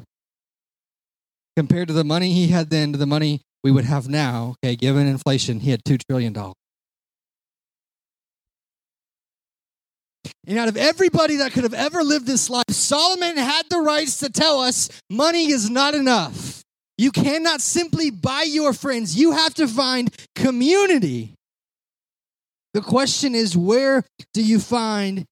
compared 1.57 1.89
to 1.89 1.95
the 1.95 2.05
money 2.05 2.33
he 2.33 2.49
had 2.49 2.71
then 2.71 2.93
to 2.93 2.99
the 2.99 3.07
money 3.07 3.41
we 3.65 3.73
would 3.73 3.85
have 3.85 4.09
now, 4.09 4.55
okay, 4.63 4.77
given 4.77 5.07
inflation, 5.07 5.61
he 5.61 5.71
had 5.71 5.83
$2 5.85 6.01
trillion. 6.09 6.35
And 10.47 10.59
out 10.59 10.69
of 10.69 10.77
everybody 10.77 11.37
that 11.37 11.53
could 11.53 11.65
have 11.65 11.75
ever 11.75 12.03
lived 12.03 12.27
this 12.27 12.51
life, 12.51 12.65
Solomon 12.71 13.37
had 13.37 13.65
the 13.71 13.81
rights 13.81 14.19
to 14.19 14.31
tell 14.31 14.61
us 14.61 14.89
money 15.11 15.51
is 15.51 15.71
not 15.71 15.95
enough. 15.95 16.63
You 16.99 17.11
cannot 17.11 17.61
simply 17.61 18.11
buy 18.11 18.43
your 18.43 18.73
friends, 18.73 19.17
you 19.17 19.33
have 19.33 19.55
to 19.55 19.69
find 19.69 20.15
community. 20.35 21.35
The 22.75 22.81
question 22.83 23.35
is, 23.35 23.57
where 23.57 24.05
do 24.35 24.43
you 24.43 24.61
find 24.61 25.25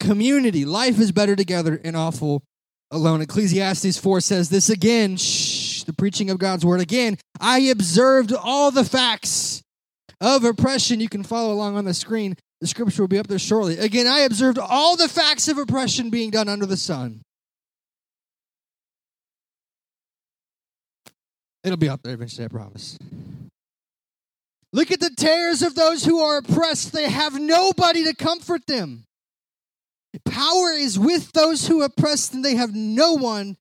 community? 0.00 0.64
Life 0.64 0.98
is 1.00 1.12
better 1.12 1.34
together 1.34 1.80
and 1.82 1.96
awful 1.96 2.42
alone. 2.90 3.22
Ecclesiastes 3.22 3.98
4 3.98 4.20
says 4.20 4.48
this 4.48 4.68
again. 4.68 5.16
Shh 5.16 5.62
the 5.84 5.92
preaching 5.92 6.30
of 6.30 6.38
God's 6.38 6.64
word. 6.64 6.80
Again, 6.80 7.16
I 7.40 7.60
observed 7.60 8.32
all 8.32 8.70
the 8.70 8.84
facts 8.84 9.62
of 10.20 10.44
oppression. 10.44 11.00
You 11.00 11.08
can 11.08 11.22
follow 11.22 11.52
along 11.52 11.76
on 11.76 11.84
the 11.84 11.94
screen. 11.94 12.36
The 12.62 12.68
scripture 12.68 13.02
will 13.02 13.08
be 13.08 13.18
up 13.18 13.26
there 13.26 13.40
shortly. 13.40 13.76
Again, 13.76 14.06
I 14.06 14.20
observed 14.20 14.56
all 14.56 14.96
the 14.96 15.08
facts 15.08 15.48
of 15.48 15.58
oppression 15.58 16.10
being 16.10 16.30
done 16.30 16.48
under 16.48 16.64
the 16.64 16.76
sun. 16.76 17.22
It'll 21.64 21.76
be 21.76 21.88
up 21.88 22.04
there 22.04 22.14
eventually, 22.14 22.44
I 22.44 22.48
promise. 22.48 22.96
Look 24.72 24.92
at 24.92 25.00
the 25.00 25.10
tears 25.10 25.62
of 25.62 25.74
those 25.74 26.04
who 26.04 26.20
are 26.20 26.36
oppressed. 26.36 26.92
They 26.92 27.10
have 27.10 27.36
nobody 27.36 28.04
to 28.04 28.14
comfort 28.14 28.68
them. 28.68 29.06
Power 30.24 30.70
is 30.70 30.96
with 30.96 31.32
those 31.32 31.66
who 31.66 31.82
oppress, 31.82 32.32
and 32.32 32.44
they 32.44 32.54
have 32.54 32.76
no 32.76 33.14
one 33.14 33.56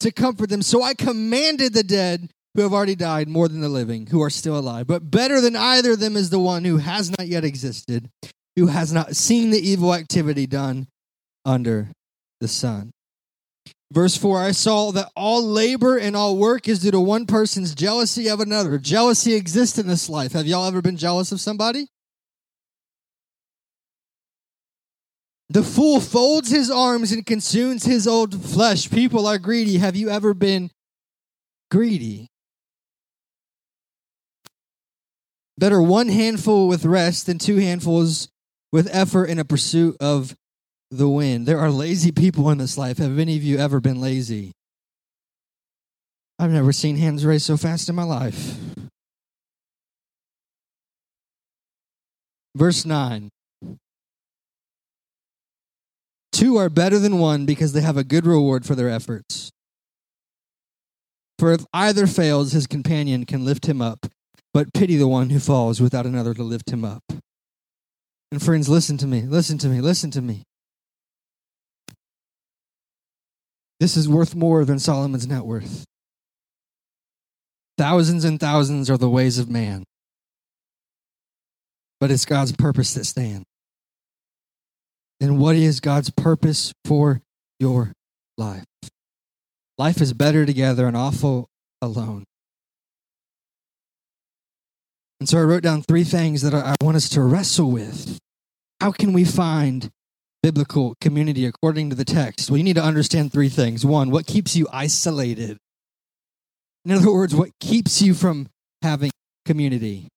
to 0.00 0.12
comfort 0.12 0.50
them. 0.50 0.60
So 0.60 0.82
I 0.82 0.92
commanded 0.92 1.72
the 1.72 1.84
dead 1.84 2.28
who 2.54 2.60
have 2.60 2.74
already 2.74 2.96
died 2.96 3.28
more 3.28 3.48
than 3.48 3.62
the 3.62 3.70
living 3.70 4.08
who 4.08 4.20
are 4.20 4.28
still 4.28 4.58
alive. 4.58 4.86
But 4.86 5.10
better 5.10 5.40
than 5.40 5.56
either 5.56 5.92
of 5.92 6.00
them 6.00 6.16
is 6.18 6.28
the 6.28 6.38
one 6.38 6.66
who 6.66 6.76
has 6.76 7.08
not 7.08 7.26
yet 7.26 7.44
existed, 7.44 8.10
who 8.56 8.66
has 8.66 8.92
not 8.92 9.16
seen 9.16 9.50
the 9.50 9.58
evil 9.58 9.94
activity 9.94 10.46
done 10.46 10.86
under 11.44 11.88
the 12.40 12.48
sun. 12.48 12.92
Verse 13.92 14.16
4 14.16 14.40
I 14.40 14.52
saw 14.52 14.90
that 14.92 15.10
all 15.14 15.42
labor 15.42 15.98
and 15.98 16.16
all 16.16 16.36
work 16.36 16.66
is 16.66 16.80
due 16.80 16.90
to 16.90 17.00
one 17.00 17.26
person's 17.26 17.74
jealousy 17.74 18.28
of 18.28 18.40
another. 18.40 18.78
Jealousy 18.78 19.34
exists 19.34 19.78
in 19.78 19.86
this 19.86 20.08
life. 20.08 20.32
Have 20.32 20.46
y'all 20.46 20.66
ever 20.66 20.80
been 20.80 20.96
jealous 20.96 21.30
of 21.30 21.40
somebody? 21.40 21.88
The 25.50 25.62
fool 25.62 26.00
folds 26.00 26.48
his 26.48 26.70
arms 26.70 27.12
and 27.12 27.26
consumes 27.26 27.84
his 27.84 28.08
old 28.08 28.42
flesh. 28.42 28.90
People 28.90 29.26
are 29.26 29.38
greedy. 29.38 29.76
Have 29.76 29.96
you 29.96 30.08
ever 30.08 30.32
been 30.32 30.70
greedy? 31.70 32.28
Better 35.58 35.82
one 35.82 36.08
handful 36.08 36.66
with 36.66 36.86
rest 36.86 37.26
than 37.26 37.38
two 37.38 37.58
handfuls 37.58 38.31
with 38.72 38.88
effort 38.92 39.26
in 39.26 39.38
a 39.38 39.44
pursuit 39.44 39.96
of 40.00 40.34
the 40.90 41.08
wind. 41.08 41.46
There 41.46 41.58
are 41.58 41.70
lazy 41.70 42.10
people 42.10 42.50
in 42.50 42.58
this 42.58 42.76
life. 42.76 42.98
Have 42.98 43.18
any 43.18 43.36
of 43.36 43.42
you 43.42 43.58
ever 43.58 43.80
been 43.80 44.00
lazy? 44.00 44.52
I've 46.38 46.50
never 46.50 46.72
seen 46.72 46.96
hands 46.96 47.24
raised 47.24 47.44
so 47.44 47.56
fast 47.56 47.88
in 47.88 47.94
my 47.94 48.02
life. 48.02 48.56
Verse 52.56 52.84
9 52.84 53.30
Two 56.32 56.56
are 56.56 56.68
better 56.68 56.98
than 56.98 57.18
one 57.18 57.46
because 57.46 57.72
they 57.72 57.82
have 57.82 57.96
a 57.96 58.04
good 58.04 58.26
reward 58.26 58.66
for 58.66 58.74
their 58.74 58.88
efforts. 58.88 59.50
For 61.38 61.52
if 61.52 61.64
either 61.72 62.06
fails, 62.06 62.52
his 62.52 62.66
companion 62.66 63.26
can 63.26 63.44
lift 63.44 63.66
him 63.66 63.82
up, 63.82 64.06
but 64.52 64.72
pity 64.72 64.96
the 64.96 65.08
one 65.08 65.30
who 65.30 65.38
falls 65.38 65.80
without 65.80 66.06
another 66.06 66.34
to 66.34 66.42
lift 66.42 66.70
him 66.70 66.84
up. 66.84 67.02
And 68.32 68.42
friends, 68.42 68.66
listen 68.66 68.96
to 68.96 69.06
me, 69.06 69.20
listen 69.20 69.58
to 69.58 69.68
me, 69.68 69.82
listen 69.82 70.10
to 70.12 70.22
me. 70.22 70.42
This 73.78 73.94
is 73.94 74.08
worth 74.08 74.34
more 74.34 74.64
than 74.64 74.78
Solomon's 74.78 75.26
net 75.26 75.44
worth. 75.44 75.84
Thousands 77.76 78.24
and 78.24 78.40
thousands 78.40 78.88
are 78.88 78.96
the 78.96 79.10
ways 79.10 79.38
of 79.38 79.50
man, 79.50 79.84
but 82.00 82.10
it's 82.10 82.24
God's 82.24 82.52
purpose 82.52 82.94
that 82.94 83.04
stands 83.04 83.44
And 85.20 85.38
what 85.38 85.54
is 85.54 85.80
God's 85.80 86.08
purpose 86.08 86.72
for 86.86 87.20
your 87.60 87.92
life? 88.38 88.64
Life 89.76 90.00
is 90.00 90.14
better 90.14 90.46
together 90.46 90.86
and 90.86 90.96
awful 90.96 91.48
alone. 91.82 92.24
And 95.22 95.28
so 95.28 95.38
I 95.38 95.42
wrote 95.42 95.62
down 95.62 95.82
three 95.82 96.02
things 96.02 96.42
that 96.42 96.52
I 96.52 96.74
want 96.82 96.96
us 96.96 97.08
to 97.10 97.22
wrestle 97.22 97.70
with. 97.70 98.18
How 98.80 98.90
can 98.90 99.12
we 99.12 99.24
find 99.24 99.88
biblical 100.42 100.96
community 101.00 101.46
according 101.46 101.90
to 101.90 101.94
the 101.94 102.04
text? 102.04 102.50
Well, 102.50 102.58
you 102.58 102.64
need 102.64 102.74
to 102.74 102.82
understand 102.82 103.32
three 103.32 103.48
things. 103.48 103.86
One, 103.86 104.10
what 104.10 104.26
keeps 104.26 104.56
you 104.56 104.66
isolated? 104.72 105.58
In 106.84 106.90
other 106.90 107.12
words, 107.12 107.36
what 107.36 107.50
keeps 107.60 108.02
you 108.02 108.14
from 108.14 108.48
having 108.82 109.12
community? 109.46 110.08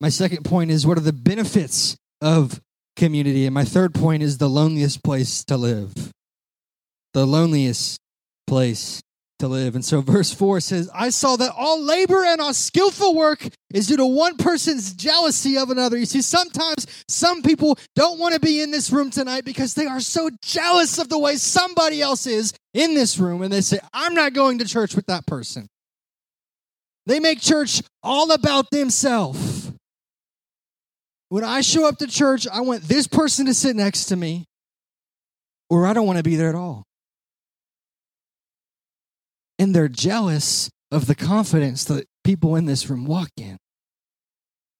My 0.00 0.10
second 0.10 0.44
point 0.44 0.70
is 0.70 0.86
what 0.86 0.96
are 0.96 1.00
the 1.00 1.12
benefits 1.12 1.96
of 2.20 2.60
community. 2.94 3.46
And 3.46 3.54
my 3.54 3.64
third 3.64 3.94
point 3.94 4.22
is 4.22 4.38
the 4.38 4.48
loneliest 4.48 5.02
place 5.02 5.42
to 5.46 5.56
live. 5.56 6.12
The 7.14 7.26
loneliest 7.26 7.98
place 8.46 9.02
to 9.40 9.48
live. 9.48 9.74
And 9.74 9.84
so 9.84 10.00
verse 10.00 10.32
4 10.32 10.60
says, 10.60 10.88
I 10.94 11.10
saw 11.10 11.36
that 11.36 11.52
all 11.56 11.82
labor 11.82 12.24
and 12.24 12.40
all 12.40 12.54
skillful 12.54 13.14
work 13.14 13.46
is 13.72 13.88
due 13.88 13.96
to 13.96 14.06
one 14.06 14.36
person's 14.36 14.92
jealousy 14.92 15.58
of 15.58 15.70
another. 15.70 15.98
You 15.98 16.06
see, 16.06 16.22
sometimes 16.22 16.86
some 17.08 17.42
people 17.42 17.78
don't 17.96 18.18
want 18.18 18.34
to 18.34 18.40
be 18.40 18.60
in 18.60 18.70
this 18.70 18.90
room 18.90 19.10
tonight 19.10 19.44
because 19.44 19.74
they 19.74 19.86
are 19.86 20.00
so 20.00 20.30
jealous 20.42 20.98
of 20.98 21.08
the 21.08 21.18
way 21.18 21.36
somebody 21.36 22.00
else 22.00 22.26
is 22.26 22.52
in 22.72 22.94
this 22.94 23.18
room. 23.18 23.42
And 23.42 23.52
they 23.52 23.60
say, 23.60 23.80
I'm 23.92 24.14
not 24.14 24.32
going 24.32 24.58
to 24.58 24.64
church 24.64 24.94
with 24.94 25.06
that 25.06 25.26
person. 25.26 25.68
They 27.06 27.20
make 27.20 27.40
church 27.40 27.82
all 28.02 28.32
about 28.32 28.70
themselves. 28.70 29.72
When 31.28 31.44
I 31.44 31.62
show 31.62 31.88
up 31.88 31.98
to 31.98 32.06
church, 32.06 32.46
I 32.46 32.60
want 32.60 32.82
this 32.82 33.08
person 33.08 33.46
to 33.46 33.54
sit 33.54 33.74
next 33.74 34.06
to 34.06 34.16
me, 34.16 34.44
or 35.68 35.86
I 35.86 35.92
don't 35.92 36.06
want 36.06 36.18
to 36.18 36.22
be 36.22 36.36
there 36.36 36.48
at 36.48 36.54
all. 36.54 36.84
And 39.64 39.74
they're 39.74 39.88
jealous 39.88 40.68
of 40.90 41.06
the 41.06 41.14
confidence 41.14 41.84
that 41.84 42.04
people 42.22 42.54
in 42.54 42.66
this 42.66 42.90
room 42.90 43.06
walk 43.06 43.30
in. 43.38 43.56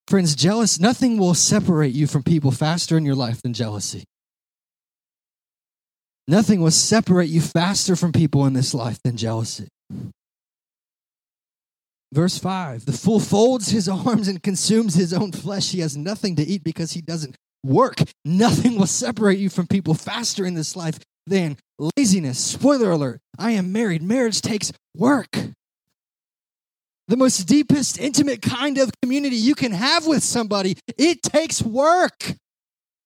Friends, 0.08 0.34
jealous, 0.34 0.78
nothing 0.78 1.16
will 1.16 1.32
separate 1.32 1.94
you 1.94 2.06
from 2.06 2.22
people 2.22 2.50
faster 2.50 2.98
in 2.98 3.06
your 3.06 3.14
life 3.14 3.40
than 3.40 3.54
jealousy. 3.54 4.04
Nothing 6.28 6.60
will 6.60 6.70
separate 6.70 7.30
you 7.30 7.40
faster 7.40 7.96
from 7.96 8.12
people 8.12 8.44
in 8.44 8.52
this 8.52 8.74
life 8.74 8.98
than 9.02 9.16
jealousy. 9.16 9.68
Verse 12.12 12.36
5 12.36 12.84
The 12.84 12.92
fool 12.92 13.20
folds 13.20 13.70
his 13.70 13.88
arms 13.88 14.28
and 14.28 14.42
consumes 14.42 14.96
his 14.96 15.14
own 15.14 15.32
flesh. 15.32 15.70
He 15.70 15.80
has 15.80 15.96
nothing 15.96 16.36
to 16.36 16.42
eat 16.42 16.62
because 16.62 16.92
he 16.92 17.00
doesn't 17.00 17.36
work. 17.64 18.02
Nothing 18.22 18.78
will 18.78 18.86
separate 18.86 19.38
you 19.38 19.48
from 19.48 19.66
people 19.66 19.94
faster 19.94 20.44
in 20.44 20.52
this 20.52 20.76
life 20.76 20.98
than 21.26 21.56
laziness. 21.96 22.38
Spoiler 22.38 22.90
alert 22.90 23.20
I 23.38 23.52
am 23.52 23.72
married. 23.72 24.02
Marriage 24.02 24.40
takes 24.40 24.72
work. 24.96 25.36
The 27.06 27.16
most 27.16 27.46
deepest, 27.46 27.98
intimate 27.98 28.40
kind 28.40 28.78
of 28.78 28.90
community 29.02 29.36
you 29.36 29.54
can 29.54 29.72
have 29.72 30.06
with 30.06 30.22
somebody, 30.22 30.76
it 30.96 31.22
takes 31.22 31.60
work. 31.60 32.34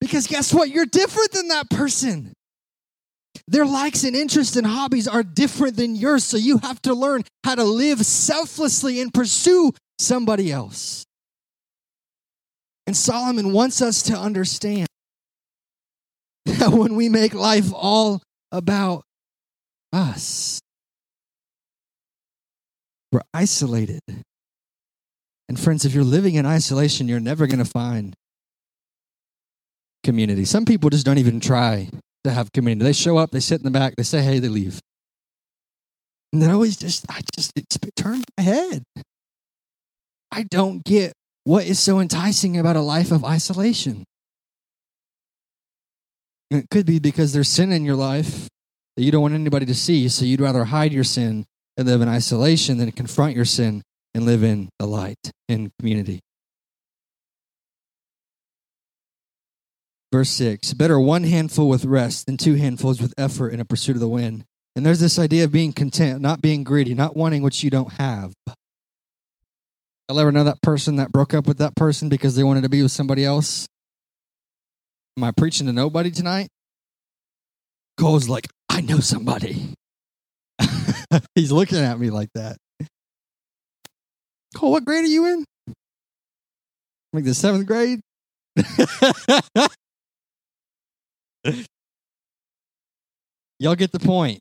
Because 0.00 0.28
guess 0.28 0.54
what? 0.54 0.70
You're 0.70 0.86
different 0.86 1.32
than 1.32 1.48
that 1.48 1.68
person. 1.70 2.32
Their 3.48 3.66
likes 3.66 4.04
and 4.04 4.14
interests 4.14 4.56
and 4.56 4.66
hobbies 4.66 5.08
are 5.08 5.22
different 5.22 5.76
than 5.76 5.96
yours, 5.96 6.24
so 6.24 6.36
you 6.36 6.58
have 6.58 6.80
to 6.82 6.94
learn 6.94 7.24
how 7.44 7.54
to 7.54 7.64
live 7.64 8.04
selflessly 8.04 9.00
and 9.00 9.12
pursue 9.12 9.72
somebody 9.98 10.52
else. 10.52 11.04
And 12.86 12.96
Solomon 12.96 13.52
wants 13.52 13.82
us 13.82 14.02
to 14.04 14.16
understand 14.16 14.87
when 16.68 16.94
we 16.94 17.08
make 17.08 17.34
life 17.34 17.72
all 17.72 18.22
about 18.52 19.04
us, 19.92 20.60
we're 23.12 23.20
isolated. 23.32 24.00
And 25.48 25.58
friends, 25.58 25.84
if 25.84 25.94
you're 25.94 26.04
living 26.04 26.34
in 26.34 26.44
isolation, 26.44 27.08
you're 27.08 27.20
never 27.20 27.46
going 27.46 27.58
to 27.58 27.64
find 27.64 28.14
community. 30.04 30.44
Some 30.44 30.64
people 30.64 30.90
just 30.90 31.06
don't 31.06 31.18
even 31.18 31.40
try 31.40 31.88
to 32.24 32.30
have 32.30 32.52
community. 32.52 32.84
They 32.84 32.92
show 32.92 33.16
up, 33.16 33.30
they 33.30 33.40
sit 33.40 33.60
in 33.60 33.64
the 33.64 33.70
back, 33.70 33.96
they 33.96 34.02
say, 34.02 34.22
hey, 34.22 34.38
they 34.38 34.48
leave. 34.48 34.80
And 36.32 36.42
then 36.42 36.50
always 36.50 36.76
just, 36.76 37.06
I 37.08 37.20
just, 37.34 37.52
it's 37.56 37.78
turned 37.96 38.24
my 38.36 38.44
head. 38.44 38.82
I 40.30 40.42
don't 40.42 40.84
get 40.84 41.14
what 41.44 41.64
is 41.64 41.78
so 41.80 42.00
enticing 42.00 42.58
about 42.58 42.76
a 42.76 42.82
life 42.82 43.10
of 43.10 43.24
isolation. 43.24 44.04
It 46.50 46.70
could 46.70 46.86
be 46.86 46.98
because 46.98 47.32
there's 47.32 47.48
sin 47.48 47.72
in 47.72 47.84
your 47.84 47.96
life 47.96 48.48
that 48.96 49.02
you 49.02 49.12
don't 49.12 49.22
want 49.22 49.34
anybody 49.34 49.66
to 49.66 49.74
see, 49.74 50.08
so 50.08 50.24
you'd 50.24 50.40
rather 50.40 50.64
hide 50.64 50.92
your 50.92 51.04
sin 51.04 51.44
and 51.76 51.86
live 51.86 52.00
in 52.00 52.08
isolation 52.08 52.78
than 52.78 52.90
confront 52.92 53.36
your 53.36 53.44
sin 53.44 53.82
and 54.14 54.24
live 54.24 54.42
in 54.42 54.68
the 54.78 54.86
light 54.86 55.30
in 55.48 55.70
community. 55.78 56.20
Verse 60.10 60.30
6 60.30 60.72
Better 60.74 60.98
one 60.98 61.24
handful 61.24 61.68
with 61.68 61.84
rest 61.84 62.26
than 62.26 62.36
two 62.36 62.54
handfuls 62.54 63.00
with 63.00 63.12
effort 63.18 63.50
in 63.50 63.60
a 63.60 63.64
pursuit 63.64 63.96
of 63.96 64.00
the 64.00 64.08
wind. 64.08 64.44
And 64.74 64.86
there's 64.86 65.00
this 65.00 65.18
idea 65.18 65.44
of 65.44 65.52
being 65.52 65.72
content, 65.72 66.20
not 66.20 66.40
being 66.40 66.64
greedy, 66.64 66.94
not 66.94 67.16
wanting 67.16 67.42
what 67.42 67.62
you 67.62 67.70
don't 67.70 67.92
have. 67.94 68.32
I'll 70.08 70.18
ever 70.18 70.32
know 70.32 70.44
that 70.44 70.62
person 70.62 70.96
that 70.96 71.12
broke 71.12 71.34
up 71.34 71.46
with 71.46 71.58
that 71.58 71.76
person 71.76 72.08
because 72.08 72.34
they 72.34 72.44
wanted 72.44 72.62
to 72.62 72.68
be 72.68 72.82
with 72.82 72.92
somebody 72.92 73.24
else? 73.24 73.68
Am 75.18 75.24
I 75.24 75.32
preaching 75.32 75.66
to 75.66 75.72
nobody 75.72 76.12
tonight? 76.12 76.46
Cole's 77.98 78.28
like, 78.28 78.46
I 78.68 78.82
know 78.82 79.00
somebody. 79.00 79.74
He's 81.34 81.50
looking 81.50 81.78
at 81.78 81.98
me 81.98 82.10
like 82.10 82.28
that. 82.36 82.56
Cole, 84.54 84.70
what 84.70 84.84
grade 84.84 85.04
are 85.04 85.08
you 85.08 85.26
in? 85.26 85.44
Like 87.12 87.24
the 87.24 87.34
seventh 87.34 87.66
grade? 87.66 87.98
y'all 93.58 93.74
get 93.74 93.90
the 93.90 93.98
point. 93.98 94.38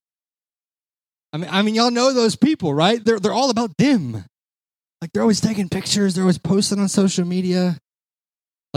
I 1.33 1.37
mean, 1.37 1.49
I 1.51 1.63
mean, 1.63 1.73
y'all 1.73 1.89
know 1.89 2.13
those 2.13 2.35
people, 2.35 2.71
right? 2.71 3.03
They're 3.03 3.19
they're 3.19 3.33
all 3.33 3.49
about 3.49 3.75
them. 3.79 4.23
Like 5.01 5.09
they're 5.11 5.23
always 5.23 5.41
taking 5.41 5.69
pictures, 5.69 6.13
they're 6.13 6.25
always 6.25 6.37
posting 6.37 6.79
on 6.79 6.87
social 6.87 7.25
media. 7.25 7.79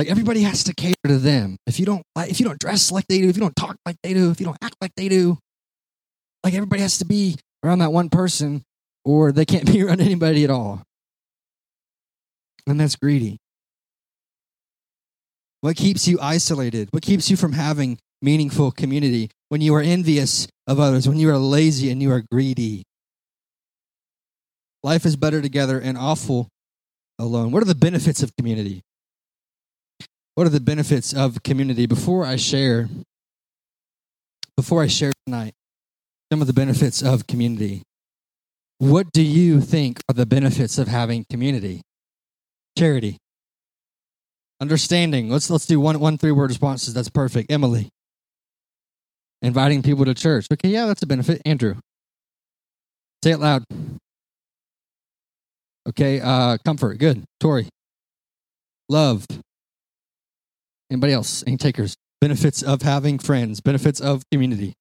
Like 0.01 0.09
everybody 0.09 0.41
has 0.45 0.65
to 0.65 0.73
cater 0.73 0.97
to 1.09 1.19
them. 1.19 1.59
If 1.67 1.79
you 1.79 1.85
don't, 1.85 2.03
if 2.17 2.41
you 2.41 2.47
don't 2.47 2.59
dress 2.59 2.91
like 2.91 3.05
they 3.07 3.21
do, 3.21 3.29
if 3.29 3.37
you 3.37 3.43
don't 3.43 3.55
talk 3.55 3.77
like 3.85 3.97
they 4.03 4.15
do, 4.15 4.31
if 4.31 4.41
you 4.41 4.47
don't 4.47 4.57
act 4.63 4.75
like 4.81 4.93
they 4.97 5.11
do, 5.11 5.37
like 6.43 6.55
everybody 6.55 6.81
has 6.81 6.97
to 7.01 7.05
be 7.05 7.37
around 7.63 7.81
that 7.81 7.93
one 7.93 8.09
person, 8.09 8.63
or 9.05 9.31
they 9.31 9.45
can't 9.45 9.67
be 9.71 9.83
around 9.83 10.01
anybody 10.01 10.43
at 10.43 10.49
all. 10.49 10.83
And 12.67 12.81
that's 12.81 12.97
greedy. 12.97 13.37
What 15.61 15.77
keeps 15.77 16.09
you 16.09 16.19
isolated? 16.19 16.89
What 16.93 17.03
keeps 17.03 17.31
you 17.31 17.37
from 17.37 17.53
having 17.53 17.99
meaningful 18.23 18.71
community? 18.71 19.31
When 19.51 19.61
you 19.61 19.75
are 19.75 19.83
envious 19.83 20.49
of 20.67 20.81
others, 20.81 21.07
when 21.07 21.19
you 21.19 21.29
are 21.29 21.37
lazy 21.37 21.91
and 21.91 22.01
you 22.01 22.11
are 22.11 22.25
greedy. 22.33 22.85
Life 24.83 25.05
is 25.05 25.17
better 25.17 25.43
together 25.43 25.79
and 25.79 25.99
awful 25.99 26.49
alone. 27.19 27.51
What 27.51 27.63
are 27.63 27.67
the 27.67 27.75
benefits 27.75 28.23
of 28.23 28.35
community? 28.35 28.81
What 30.41 30.47
are 30.47 30.49
the 30.49 30.59
benefits 30.59 31.13
of 31.13 31.43
community? 31.43 31.85
Before 31.85 32.25
I 32.25 32.37
share, 32.37 32.89
before 34.57 34.83
I 34.83 34.87
share 34.87 35.13
tonight 35.27 35.53
some 36.33 36.41
of 36.41 36.47
the 36.47 36.55
benefits 36.55 37.03
of 37.03 37.27
community, 37.27 37.83
what 38.79 39.13
do 39.13 39.21
you 39.21 39.61
think 39.61 40.01
are 40.09 40.15
the 40.15 40.25
benefits 40.25 40.79
of 40.79 40.89
having 40.89 41.27
community? 41.29 41.83
Charity. 42.79 43.19
Understanding. 44.63 45.29
Let's 45.29 45.51
let's 45.51 45.67
do 45.67 45.79
one 45.79 46.01
one 46.01 46.17
three 46.17 46.33
word 46.33 46.49
responses. 46.49 46.95
That's 46.95 47.11
perfect. 47.11 47.53
Emily. 47.53 47.91
Inviting 49.43 49.83
people 49.83 50.07
to 50.07 50.15
church. 50.15 50.47
Okay, 50.51 50.71
yeah, 50.71 50.87
that's 50.87 51.03
a 51.03 51.07
benefit. 51.07 51.43
Andrew. 51.45 51.75
Say 53.23 53.33
it 53.33 53.41
loud. 53.41 53.65
Okay, 55.87 56.19
uh 56.19 56.57
comfort. 56.65 56.97
Good. 56.97 57.25
Tori. 57.41 57.69
Love. 58.89 59.27
Anybody 60.91 61.13
else? 61.13 61.45
Any 61.47 61.57
takers? 61.57 61.97
Benefits 62.21 62.63
of 62.63 62.83
having 62.83 63.19
friends, 63.19 63.61
benefits 63.61 64.01
of 64.01 64.23
community. 64.31 64.75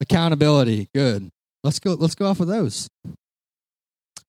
Accountability. 0.00 0.88
Good. 0.94 1.28
Let's 1.64 1.78
go 1.78 1.94
let's 1.94 2.14
go 2.14 2.26
off 2.26 2.40
of 2.40 2.46
those. 2.46 2.88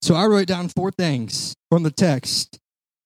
So 0.01 0.15
I 0.15 0.25
wrote 0.25 0.47
down 0.47 0.69
four 0.69 0.91
things 0.91 1.53
from 1.69 1.83
the 1.83 1.91
text 1.91 2.57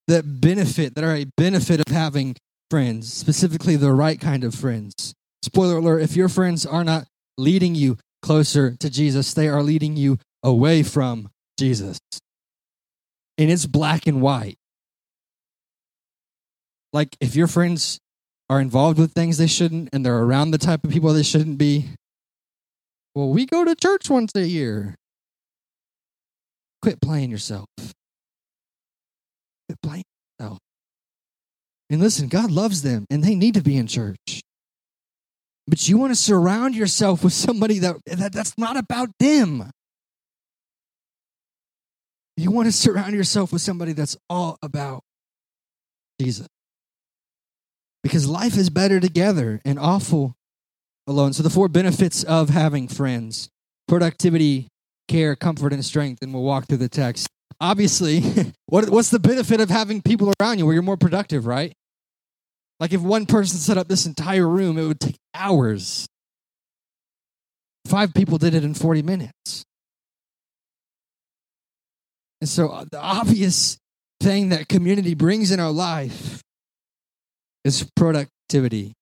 that 0.07 0.41
benefit, 0.41 0.95
that 0.95 1.03
are 1.03 1.15
a 1.15 1.25
benefit 1.37 1.79
of 1.79 1.93
having 1.93 2.35
friends, 2.69 3.11
specifically 3.11 3.75
the 3.75 3.91
right 3.93 4.19
kind 4.19 4.43
of 4.43 4.53
friends. 4.53 5.13
Spoiler 5.41 5.77
alert 5.77 6.01
if 6.01 6.15
your 6.15 6.29
friends 6.29 6.65
are 6.65 6.83
not 6.83 7.05
leading 7.37 7.75
you 7.75 7.97
closer 8.21 8.75
to 8.79 8.89
Jesus, 8.89 9.33
they 9.33 9.47
are 9.47 9.63
leading 9.63 9.95
you 9.95 10.17
away 10.43 10.83
from 10.83 11.29
Jesus. 11.59 11.99
And 13.37 13.49
it's 13.51 13.65
black 13.65 14.07
and 14.07 14.21
white. 14.21 14.55
Like 16.93 17.17
if 17.19 17.36
your 17.36 17.47
friends 17.47 17.99
are 18.49 18.62
involved 18.62 18.99
with 18.99 19.13
things 19.13 19.38
they 19.38 19.47
shouldn't 19.47 19.89
and 19.91 20.06
they're 20.06 20.19
around 20.19 20.51
the 20.51 20.60
type 20.60 20.84
of 20.84 20.91
people 20.91 21.12
they 21.12 21.23
shouldn't 21.23 21.58
be, 21.58 21.89
well, 23.15 23.29
we 23.29 23.45
go 23.45 23.65
to 23.65 23.75
church 23.75 24.10
once 24.10 24.32
a 24.36 24.47
year. 24.47 24.95
Quit 26.82 27.01
playing 27.01 27.32
yourself. 27.32 27.65
Quit 27.77 27.91
playing 29.82 30.03
yourself. 30.39 30.60
And 31.89 32.01
listen, 32.01 32.27
God 32.27 32.51
loves 32.51 32.82
them 32.82 33.06
and 33.10 33.23
they 33.23 33.36
need 33.36 33.56
to 33.56 33.62
be 33.62 33.77
in 33.77 33.88
church. 33.88 34.41
But 35.67 35.88
you 35.88 35.97
want 35.97 36.12
to 36.12 36.15
surround 36.15 36.75
yourself 36.75 37.23
with 37.23 37.34
somebody 37.34 37.79
that, 37.79 37.95
that 38.06 38.34
that's 38.34 38.58
not 38.58 38.77
about 38.77 39.10
them. 39.19 39.71
You 42.36 42.51
want 42.51 42.67
to 42.67 42.71
surround 42.71 43.13
yourself 43.13 43.53
with 43.53 43.62
somebody 43.62 43.93
that's 43.93 44.17
all 44.29 44.58
about 44.62 45.01
Jesus. 46.19 46.47
Because 48.03 48.27
life 48.27 48.57
is 48.57 48.69
better 48.69 48.99
together 48.99 49.61
and 49.63 49.79
awful 49.79 50.35
alone. 51.07 51.33
So, 51.33 51.41
the 51.41 51.49
four 51.49 51.69
benefits 51.69 52.23
of 52.23 52.49
having 52.49 52.87
friends 52.87 53.49
productivity, 53.87 54.67
care, 55.07 55.35
comfort, 55.35 55.73
and 55.73 55.83
strength. 55.83 56.21
And 56.21 56.33
we'll 56.33 56.43
walk 56.43 56.67
through 56.67 56.77
the 56.77 56.89
text. 56.89 57.27
Obviously, 57.59 58.21
what, 58.65 58.89
what's 58.89 59.09
the 59.09 59.19
benefit 59.19 59.61
of 59.61 59.69
having 59.69 60.01
people 60.01 60.33
around 60.39 60.59
you 60.59 60.65
where 60.65 60.73
you're 60.73 60.83
more 60.83 60.97
productive, 60.97 61.45
right? 61.45 61.73
Like 62.79 62.93
if 62.93 63.01
one 63.01 63.25
person 63.25 63.59
set 63.59 63.77
up 63.77 63.87
this 63.87 64.05
entire 64.05 64.47
room, 64.47 64.77
it 64.77 64.85
would 64.85 64.99
take 64.99 65.17
hours. 65.33 66.07
Five 67.85 68.13
people 68.13 68.37
did 68.37 68.53
it 68.53 68.63
in 68.63 68.73
40 68.73 69.03
minutes. 69.03 69.63
And 72.41 72.49
so 72.49 72.69
uh, 72.69 72.85
the 72.91 72.99
obvious 72.99 73.77
thing 74.19 74.49
that 74.49 74.67
community 74.67 75.13
brings 75.13 75.51
in 75.51 75.59
our 75.59 75.71
life 75.71 76.41
is 77.63 77.89
productivity. 77.95 78.93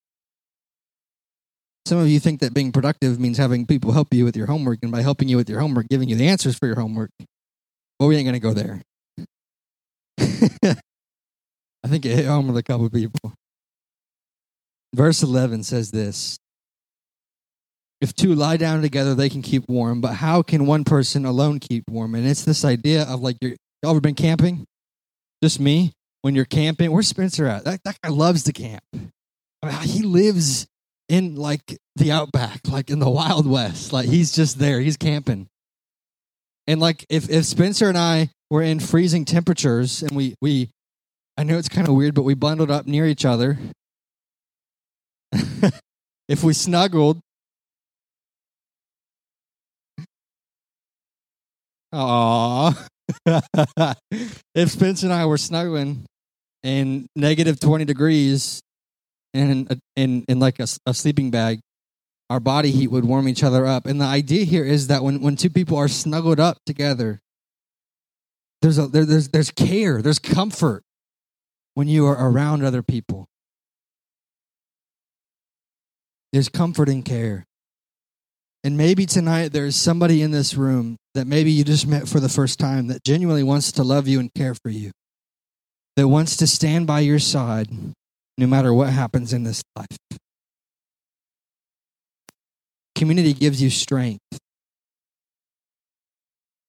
Some 1.86 1.98
of 1.98 2.08
you 2.08 2.20
think 2.20 2.42
that 2.42 2.54
being 2.54 2.72
productive 2.72 3.20
means 3.20 3.38
having 3.38 3.66
people 3.66 3.92
help 3.92 4.14
you 4.14 4.24
with 4.24 4.38
your 4.38 4.48
homework, 4.48 4.80
and 4.84 4.92
by 4.92 5.02
helping 5.02 5.28
you 5.28 5.38
with 5.38 5.50
your 5.50 5.60
homework, 5.60 5.88
giving 5.90 6.10
you 6.10 6.16
the 6.16 6.28
answers 6.28 6.58
for 6.58 6.68
your 6.68 6.80
homework. 6.80 7.10
Well, 8.00 8.10
we 8.10 8.16
ain't 8.18 8.26
going 8.26 8.34
to 8.34 8.40
go 8.40 8.54
there. 8.54 8.82
I 11.84 11.88
think 11.88 12.06
it 12.06 12.16
hit 12.16 12.26
home 12.26 12.48
with 12.48 12.58
a 12.58 12.64
couple 12.64 12.90
people. 12.90 13.34
Verse 14.94 15.24
11 15.24 15.64
says 15.64 15.92
this 15.92 16.38
If 18.00 18.14
two 18.14 18.36
lie 18.36 18.58
down 18.58 18.82
together, 18.82 19.16
they 19.16 19.30
can 19.30 19.42
keep 19.42 19.68
warm, 19.68 20.02
but 20.02 20.14
how 20.14 20.42
can 20.44 20.66
one 20.66 20.84
person 20.84 21.26
alone 21.26 21.60
keep 21.60 21.84
warm? 21.90 22.14
And 22.16 22.28
it's 22.28 22.46
this 22.46 22.64
idea 22.64 23.04
of 23.04 23.22
like, 23.22 23.38
you're, 23.42 23.56
y'all 23.82 23.92
ever 23.92 24.02
been 24.02 24.16
camping? 24.16 24.66
Just 25.42 25.60
me? 25.60 25.94
When 26.22 26.36
you're 26.36 26.46
camping, 26.46 26.92
where's 26.92 27.08
Spencer 27.08 27.48
at? 27.48 27.64
That, 27.66 27.84
that 27.84 27.98
guy 28.02 28.10
loves 28.10 28.44
to 28.44 28.54
camp. 28.54 28.84
I 29.64 29.68
mean, 29.68 29.76
he 29.88 30.04
lives 30.04 30.68
in 31.10 31.36
like 31.36 31.78
the 31.96 32.12
outback, 32.12 32.68
like 32.68 32.90
in 32.90 33.00
the 33.00 33.10
Wild 33.10 33.48
West. 33.48 33.92
Like 33.92 34.08
he's 34.08 34.32
just 34.32 34.60
there, 34.60 34.80
he's 34.80 34.98
camping. 34.98 35.48
And 36.68 36.80
like 36.80 37.06
if, 37.10 37.30
if 37.30 37.46
Spencer 37.46 37.90
and 37.90 37.98
I 37.98 38.30
were 38.50 38.62
in 38.62 38.80
freezing 38.80 39.26
temperatures 39.26 40.04
and 40.04 40.12
we, 40.12 40.36
we 40.42 40.70
I 41.38 41.44
know 41.44 41.58
it's 41.58 41.70
kind 41.70 41.88
of 41.88 41.96
weird, 41.96 42.14
but 42.14 42.24
we 42.24 42.34
bundled 42.34 42.70
up 42.70 42.86
near 42.86 43.08
each 43.08 43.26
other. 43.26 43.58
if 46.28 46.44
we 46.44 46.54
snuggled, 46.54 47.20
Aww. 51.94 52.88
if 54.56 54.72
Spencer 54.72 55.08
and 55.08 55.14
I 55.14 55.26
were 55.26 55.38
snuggling 55.38 56.06
in 56.64 57.08
negative 57.16 57.60
20 57.60 57.86
degrees 57.86 58.62
in, 59.34 59.68
in, 59.96 60.26
in 60.28 60.40
like 60.40 60.60
a, 60.60 60.68
a 60.86 60.94
sleeping 60.94 61.32
bag, 61.32 61.60
our 62.30 62.40
body 62.40 62.72
heat 62.72 62.88
would 62.88 63.06
warm 63.06 63.28
each 63.28 63.44
other 63.44 63.66
up. 63.66 63.86
And 63.86 64.00
the 64.00 64.06
idea 64.06 64.46
here 64.46 64.64
is 64.64 64.88
that 64.88 65.04
when, 65.04 65.22
when 65.22 65.36
two 65.36 65.50
people 65.50 65.78
are 65.78 65.88
snuggled 65.88 66.40
up 66.40 66.58
together, 66.66 67.20
there's, 68.62 68.78
a, 68.78 68.88
there, 68.88 69.06
there's, 69.06 69.30
there's 69.30 69.52
care, 69.52 70.02
there's 70.02 70.20
comfort 70.20 70.84
when 71.74 71.88
you 71.88 72.06
are 72.06 72.30
around 72.30 72.64
other 72.64 72.84
people. 72.84 73.28
There's 76.32 76.50
comfort 76.50 76.88
and 76.88 77.04
care. 77.04 77.46
And 78.64 78.78
maybe 78.78 79.06
tonight 79.06 79.50
there's 79.50 79.76
somebody 79.76 80.22
in 80.22 80.32
this 80.32 80.54
room 80.54 80.98
that 81.16 81.26
maybe 81.26 81.52
you 81.52 81.64
just 81.64 81.88
met 81.88 82.08
for 82.08 82.20
the 82.20 82.30
first 82.30 82.60
time 82.60 82.88
that 82.88 83.04
genuinely 83.04 83.44
wants 83.44 83.72
to 83.74 83.84
love 83.84 84.08
you 84.08 84.20
and 84.20 84.34
care 84.34 84.54
for 84.54 84.70
you, 84.70 84.92
that 85.96 86.08
wants 86.08 86.38
to 86.38 86.48
stand 86.48 86.88
by 86.88 87.02
your 87.02 87.20
side 87.20 87.70
no 88.38 88.48
matter 88.48 88.74
what 88.74 88.90
happens 88.90 89.34
in 89.34 89.44
this 89.44 89.62
life. 89.76 89.98
Community 92.96 93.34
gives 93.34 93.62
you 93.62 93.70
strength. 93.70 94.22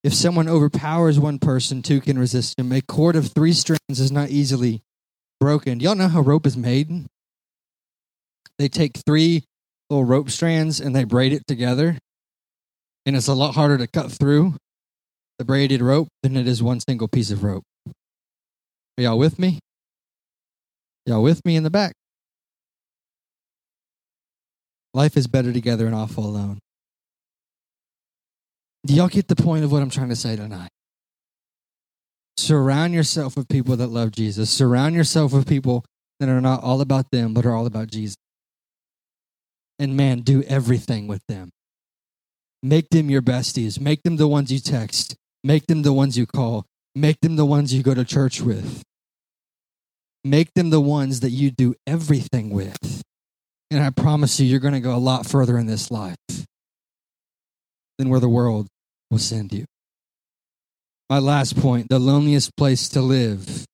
If 0.03 0.13
someone 0.13 0.49
overpowers 0.49 1.19
one 1.19 1.39
person, 1.39 1.81
two 1.81 2.01
can 2.01 2.19
resist 2.19 2.59
him. 2.59 2.71
A 2.71 2.81
cord 2.81 3.15
of 3.15 3.27
three 3.27 3.53
strands 3.53 3.99
is 3.99 4.11
not 4.11 4.29
easily 4.29 4.81
broken. 5.39 5.77
Do 5.77 5.85
y'all 5.85 5.95
know 5.95 6.09
how 6.09 6.21
rope 6.21 6.45
is 6.45 6.57
made? 6.57 7.05
They 8.59 8.67
take 8.67 8.97
three 9.05 9.43
little 9.89 10.03
rope 10.03 10.29
strands 10.29 10.79
and 10.79 10.95
they 10.95 11.05
braid 11.05 11.33
it 11.33 11.47
together. 11.47 11.97
And 13.05 13.15
it's 13.15 13.27
a 13.27 13.33
lot 13.33 13.55
harder 13.55 13.77
to 13.77 13.87
cut 13.87 14.11
through 14.11 14.55
the 15.37 15.45
braided 15.45 15.81
rope 15.81 16.09
than 16.21 16.35
it 16.35 16.47
is 16.47 16.61
one 16.61 16.79
single 16.79 17.07
piece 17.07 17.31
of 17.31 17.43
rope. 17.43 17.63
Are 18.97 19.01
y'all 19.01 19.17
with 19.17 19.39
me? 19.39 19.59
Y'all 21.05 21.23
with 21.23 21.43
me 21.45 21.55
in 21.55 21.63
the 21.63 21.69
back? 21.69 21.93
Life 24.93 25.17
is 25.17 25.27
better 25.27 25.51
together 25.51 25.87
and 25.87 25.95
awful 25.95 26.25
alone. 26.25 26.59
Do 28.85 28.93
y'all 28.93 29.07
get 29.07 29.27
the 29.27 29.35
point 29.35 29.63
of 29.63 29.71
what 29.71 29.81
I'm 29.81 29.89
trying 29.89 30.09
to 30.09 30.15
say 30.15 30.35
tonight? 30.35 30.69
Surround 32.37 32.93
yourself 32.93 33.35
with 33.35 33.47
people 33.47 33.75
that 33.77 33.87
love 33.87 34.11
Jesus. 34.11 34.49
Surround 34.49 34.95
yourself 34.95 35.33
with 35.33 35.47
people 35.47 35.83
that 36.19 36.29
are 36.29 36.41
not 36.41 36.63
all 36.63 36.81
about 36.81 37.09
them, 37.11 37.33
but 37.33 37.45
are 37.45 37.55
all 37.55 37.65
about 37.65 37.89
Jesus. 37.89 38.15
And 39.79 39.97
man, 39.97 40.19
do 40.19 40.43
everything 40.43 41.07
with 41.07 41.21
them. 41.27 41.49
Make 42.61 42.89
them 42.89 43.09
your 43.09 43.21
besties. 43.21 43.79
Make 43.79 44.03
them 44.03 44.17
the 44.17 44.27
ones 44.27 44.51
you 44.51 44.59
text. 44.59 45.15
Make 45.43 45.67
them 45.67 45.81
the 45.81 45.93
ones 45.93 46.17
you 46.17 46.25
call. 46.25 46.65
Make 46.95 47.19
them 47.21 47.35
the 47.35 47.45
ones 47.45 47.73
you 47.73 47.83
go 47.83 47.93
to 47.93 48.05
church 48.05 48.41
with. 48.41 48.83
Make 50.23 50.53
them 50.53 50.69
the 50.69 50.81
ones 50.81 51.21
that 51.21 51.31
you 51.31 51.51
do 51.51 51.75
everything 51.85 52.49
with. 52.49 53.01
And 53.71 53.83
I 53.83 53.89
promise 53.89 54.39
you, 54.39 54.45
you're 54.45 54.59
going 54.59 54.75
to 54.75 54.79
go 54.79 54.95
a 54.95 54.97
lot 54.97 55.25
further 55.25 55.57
in 55.57 55.65
this 55.65 55.89
life 55.89 56.15
than 57.97 58.09
where 58.09 58.19
the 58.19 58.29
world 58.29 58.67
will 59.09 59.17
send 59.17 59.51
you. 59.51 59.65
My 61.09 61.19
last 61.19 61.57
point 61.57 61.89
the 61.89 61.99
loneliest 61.99 62.55
place 62.55 62.87
to 62.89 63.01
live 63.01 63.65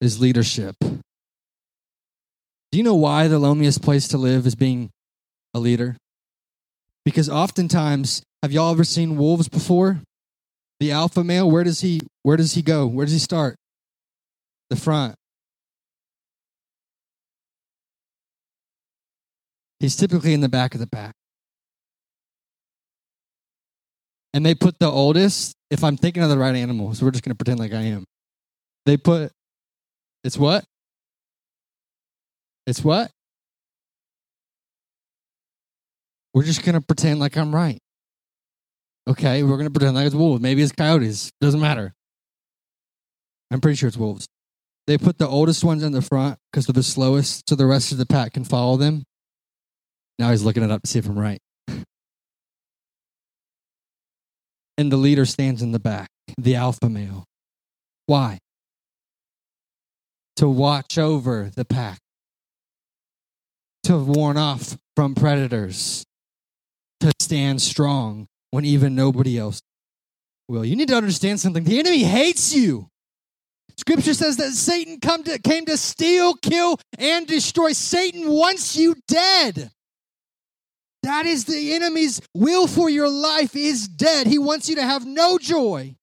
is 0.00 0.20
leadership. 0.20 0.76
Do 0.80 2.78
you 2.78 2.82
know 2.82 2.94
why 2.94 3.28
the 3.28 3.38
loneliest 3.38 3.82
place 3.82 4.08
to 4.08 4.18
live 4.18 4.46
is 4.46 4.54
being 4.54 4.90
a 5.54 5.58
leader? 5.58 5.96
Because 7.04 7.28
oftentimes, 7.28 8.22
have 8.42 8.52
y'all 8.52 8.72
ever 8.72 8.84
seen 8.84 9.16
wolves 9.16 9.48
before? 9.48 10.00
The 10.78 10.92
alpha 10.92 11.24
male, 11.24 11.50
where 11.50 11.64
does 11.64 11.80
he 11.80 12.00
where 12.22 12.36
does 12.36 12.54
he 12.54 12.62
go? 12.62 12.86
Where 12.86 13.06
does 13.06 13.12
he 13.12 13.18
start? 13.18 13.56
The 14.70 14.76
front. 14.76 15.14
He's 19.80 19.96
typically 19.96 20.32
in 20.32 20.40
the 20.40 20.48
back 20.48 20.74
of 20.74 20.80
the 20.80 20.86
pack. 20.86 21.14
And 24.32 24.44
they 24.44 24.54
put 24.54 24.78
the 24.78 24.90
oldest, 24.90 25.54
if 25.70 25.82
I'm 25.82 25.96
thinking 25.96 26.22
of 26.22 26.28
the 26.28 26.38
right 26.38 26.54
animal, 26.54 26.92
so 26.94 27.06
we're 27.06 27.12
just 27.12 27.24
going 27.24 27.34
to 27.34 27.36
pretend 27.36 27.58
like 27.58 27.72
I 27.72 27.82
am. 27.82 28.04
They 28.84 28.96
put, 28.96 29.32
it's 30.24 30.36
what? 30.36 30.64
It's 32.66 32.82
what? 32.84 33.10
We're 36.34 36.42
just 36.42 36.64
going 36.64 36.74
to 36.74 36.82
pretend 36.82 37.18
like 37.18 37.36
I'm 37.36 37.54
right. 37.54 37.78
Okay, 39.08 39.44
we're 39.44 39.56
to 39.62 39.70
pretend 39.70 39.94
like 39.94 40.06
it's 40.06 40.14
wolves. 40.14 40.42
Maybe 40.42 40.62
it's 40.62 40.72
coyotes. 40.72 41.30
Doesn't 41.40 41.60
matter. 41.60 41.94
I'm 43.50 43.60
pretty 43.60 43.76
sure 43.76 43.86
it's 43.88 43.96
wolves. 43.96 44.26
They 44.88 44.98
put 44.98 45.18
the 45.18 45.28
oldest 45.28 45.62
ones 45.64 45.84
in 45.84 45.92
the 45.92 46.02
front 46.02 46.38
because 46.50 46.66
they're 46.66 46.72
the 46.72 46.82
slowest, 46.82 47.48
so 47.48 47.54
the 47.54 47.66
rest 47.66 47.92
of 47.92 47.98
the 47.98 48.06
pack 48.06 48.32
can 48.34 48.44
follow 48.44 48.76
them. 48.76 49.04
Now 50.18 50.30
he's 50.30 50.42
looking 50.42 50.64
it 50.64 50.70
up 50.70 50.82
to 50.82 50.88
see 50.88 50.98
if 50.98 51.06
I'm 51.06 51.18
right. 51.18 51.40
and 54.78 54.90
the 54.90 54.96
leader 54.96 55.24
stands 55.24 55.62
in 55.62 55.72
the 55.72 55.78
back, 55.78 56.08
the 56.38 56.56
alpha 56.56 56.88
male. 56.88 57.24
Why? 58.06 58.38
To 60.36 60.48
watch 60.48 60.98
over 60.98 61.50
the 61.54 61.64
pack, 61.64 61.98
to 63.84 63.98
warn 63.98 64.36
off 64.36 64.76
from 64.94 65.14
predators, 65.14 66.04
to 67.00 67.12
stand 67.20 67.62
strong 67.62 68.26
when 68.56 68.64
even 68.64 68.94
nobody 68.94 69.38
else 69.38 69.60
will. 70.48 70.64
You 70.64 70.76
need 70.76 70.88
to 70.88 70.96
understand 70.96 71.38
something. 71.38 71.62
The 71.62 71.78
enemy 71.78 72.04
hates 72.04 72.54
you. 72.54 72.88
Scripture 73.76 74.14
says 74.14 74.38
that 74.38 74.52
Satan 74.52 74.98
come 74.98 75.24
to, 75.24 75.38
came 75.38 75.66
to 75.66 75.76
steal, 75.76 76.32
kill, 76.36 76.80
and 76.98 77.26
destroy. 77.26 77.72
Satan 77.72 78.30
wants 78.30 78.74
you 78.74 78.94
dead. 79.08 79.70
That 81.02 81.26
is 81.26 81.44
the 81.44 81.74
enemy's 81.74 82.22
will 82.32 82.66
for 82.66 82.88
your 82.88 83.10
life 83.10 83.54
is 83.54 83.88
dead. 83.88 84.26
He 84.26 84.38
wants 84.38 84.70
you 84.70 84.76
to 84.76 84.82
have 84.82 85.04
no 85.04 85.36
joy, 85.36 85.94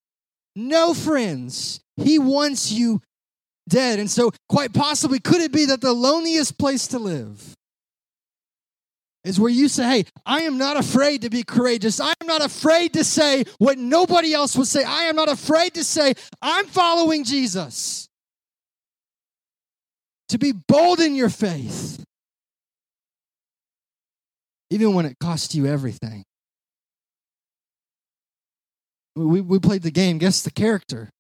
no 0.56 0.94
friends. 0.94 1.80
He 1.98 2.20
wants 2.20 2.72
you 2.72 3.02
dead. 3.68 3.98
And 3.98 4.12
so, 4.12 4.30
quite 4.48 4.74
possibly, 4.74 5.20
could 5.20 5.42
it 5.42 5.52
be 5.52 5.66
that 5.66 5.82
the 5.82 5.94
loneliest 5.94 6.60
place 6.60 6.86
to 6.90 7.00
live 7.00 7.56
is 9.24 9.40
where 9.40 9.52
you 9.52 9.68
say, 9.68 9.84
Hey, 9.84 10.06
I 10.26 10.42
am 10.42 10.58
not 10.58 10.78
afraid 10.78 11.22
to 11.22 11.30
be 11.30 11.44
courageous. 11.44 12.00
I 12.00 12.14
am 12.20 12.28
not 12.28 12.44
afraid 12.44 12.94
to 12.94 13.04
say 13.04 13.46
what 13.58 13.78
nobody 13.78 14.34
else 14.34 14.56
would 14.58 14.68
say. 14.68 14.84
I 14.84 15.04
am 15.04 15.16
not 15.16 15.30
afraid 15.30 15.76
to 15.76 15.84
say, 15.84 16.14
I'm 16.42 16.66
following 16.66 17.24
Jesus. 17.24 18.10
To 20.30 20.38
be 20.38 20.52
bold 20.52 21.00
in 21.00 21.16
your 21.16 21.30
faith, 21.30 22.04
even 24.70 24.94
when 24.94 25.06
it 25.06 25.18
costs 25.20 25.54
you 25.54 25.68
everything. 25.68 26.24
We, 29.16 29.42
we 29.42 29.60
played 29.60 29.84
the 29.84 29.92
game, 29.92 30.18
guess 30.18 30.42
the 30.42 30.50
character. 30.50 31.12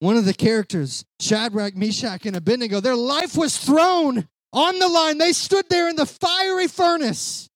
One 0.00 0.16
of 0.16 0.24
the 0.24 0.34
characters, 0.34 1.04
Shadrach, 1.20 1.76
Meshach, 1.76 2.26
and 2.26 2.34
Abednego, 2.34 2.80
their 2.80 2.96
life 2.96 3.36
was 3.36 3.56
thrown 3.56 4.26
on 4.54 4.78
the 4.78 4.88
line. 4.88 5.18
They 5.18 5.32
stood 5.32 5.66
there 5.68 5.88
in 5.90 5.96
the 5.96 6.06
fiery 6.06 6.68
furnace. 6.68 7.50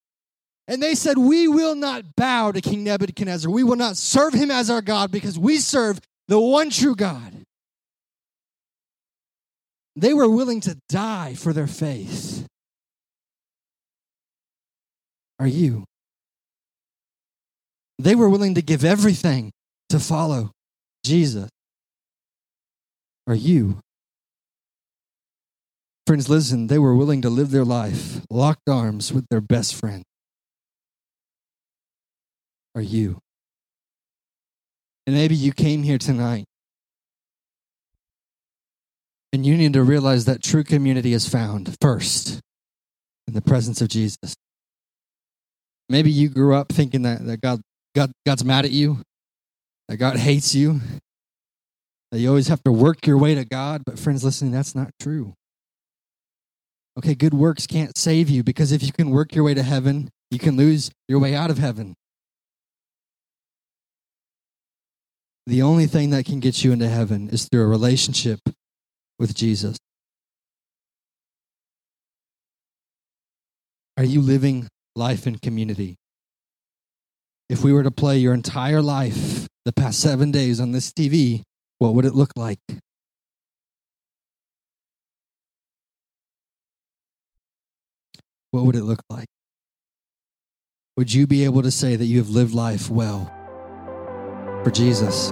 And 0.66 0.82
they 0.82 0.94
said, 0.94 1.16
We 1.16 1.48
will 1.48 1.74
not 1.74 2.14
bow 2.14 2.52
to 2.52 2.60
King 2.60 2.84
Nebuchadnezzar. 2.84 3.50
We 3.50 3.64
will 3.64 3.76
not 3.76 3.96
serve 3.96 4.34
him 4.34 4.50
as 4.50 4.68
our 4.68 4.82
God 4.82 5.10
because 5.10 5.38
we 5.38 5.56
serve 5.56 5.98
the 6.26 6.38
one 6.38 6.68
true 6.68 6.94
God. 6.94 7.32
They 9.96 10.12
were 10.12 10.28
willing 10.28 10.60
to 10.60 10.76
die 10.88 11.34
for 11.34 11.52
their 11.52 11.66
faith. 11.66 12.46
Are 15.40 15.46
you? 15.46 15.84
They 17.98 18.14
were 18.14 18.28
willing 18.28 18.54
to 18.56 18.62
give 18.62 18.84
everything 18.84 19.50
to 19.88 19.98
follow 19.98 20.52
Jesus. 21.04 21.48
Are 23.26 23.34
you? 23.34 23.80
Friends, 26.08 26.30
listen, 26.30 26.68
they 26.68 26.78
were 26.78 26.94
willing 26.94 27.20
to 27.20 27.28
live 27.28 27.50
their 27.50 27.66
life 27.66 28.22
locked 28.30 28.66
arms 28.66 29.12
with 29.12 29.26
their 29.28 29.42
best 29.42 29.74
friend. 29.74 30.02
Are 32.74 32.80
you? 32.80 33.18
And 35.06 35.14
maybe 35.14 35.34
you 35.34 35.52
came 35.52 35.82
here 35.82 35.98
tonight 35.98 36.46
and 39.34 39.44
you 39.44 39.54
need 39.54 39.74
to 39.74 39.82
realize 39.82 40.24
that 40.24 40.42
true 40.42 40.64
community 40.64 41.12
is 41.12 41.28
found 41.28 41.76
first 41.78 42.40
in 43.26 43.34
the 43.34 43.42
presence 43.42 43.82
of 43.82 43.88
Jesus. 43.88 44.34
Maybe 45.90 46.10
you 46.10 46.30
grew 46.30 46.54
up 46.54 46.72
thinking 46.72 47.02
that, 47.02 47.26
that 47.26 47.42
God, 47.42 47.60
God, 47.94 48.12
God's 48.24 48.46
mad 48.46 48.64
at 48.64 48.70
you, 48.70 49.02
that 49.88 49.98
God 49.98 50.16
hates 50.16 50.54
you, 50.54 50.80
that 52.12 52.18
you 52.18 52.30
always 52.30 52.48
have 52.48 52.62
to 52.62 52.72
work 52.72 53.06
your 53.06 53.18
way 53.18 53.34
to 53.34 53.44
God. 53.44 53.82
But, 53.84 53.98
friends, 53.98 54.24
listening, 54.24 54.52
that's 54.52 54.74
not 54.74 54.88
true. 54.98 55.34
Okay, 56.98 57.14
good 57.14 57.32
works 57.32 57.64
can't 57.64 57.96
save 57.96 58.28
you 58.28 58.42
because 58.42 58.72
if 58.72 58.82
you 58.82 58.90
can 58.90 59.10
work 59.10 59.32
your 59.32 59.44
way 59.44 59.54
to 59.54 59.62
heaven, 59.62 60.10
you 60.32 60.38
can 60.40 60.56
lose 60.56 60.90
your 61.06 61.20
way 61.20 61.32
out 61.32 61.48
of 61.48 61.58
heaven. 61.58 61.94
The 65.46 65.62
only 65.62 65.86
thing 65.86 66.10
that 66.10 66.24
can 66.24 66.40
get 66.40 66.64
you 66.64 66.72
into 66.72 66.88
heaven 66.88 67.28
is 67.30 67.48
through 67.48 67.62
a 67.62 67.66
relationship 67.68 68.40
with 69.16 69.32
Jesus. 69.32 69.76
Are 73.96 74.04
you 74.04 74.20
living 74.20 74.66
life 74.96 75.24
in 75.26 75.38
community? 75.38 75.94
If 77.48 77.62
we 77.62 77.72
were 77.72 77.84
to 77.84 77.92
play 77.92 78.18
your 78.18 78.34
entire 78.34 78.82
life, 78.82 79.46
the 79.64 79.72
past 79.72 80.00
seven 80.00 80.32
days 80.32 80.60
on 80.60 80.72
this 80.72 80.92
TV, 80.92 81.42
what 81.78 81.94
would 81.94 82.04
it 82.04 82.14
look 82.14 82.32
like? 82.34 82.58
What 88.50 88.64
would 88.64 88.76
it 88.76 88.84
look 88.84 89.02
like? 89.10 89.26
Would 90.96 91.12
you 91.12 91.26
be 91.26 91.44
able 91.44 91.62
to 91.62 91.70
say 91.70 91.96
that 91.96 92.06
you 92.06 92.18
have 92.18 92.30
lived 92.30 92.54
life 92.54 92.88
well 92.90 93.30
for 94.64 94.70
Jesus? 94.70 95.28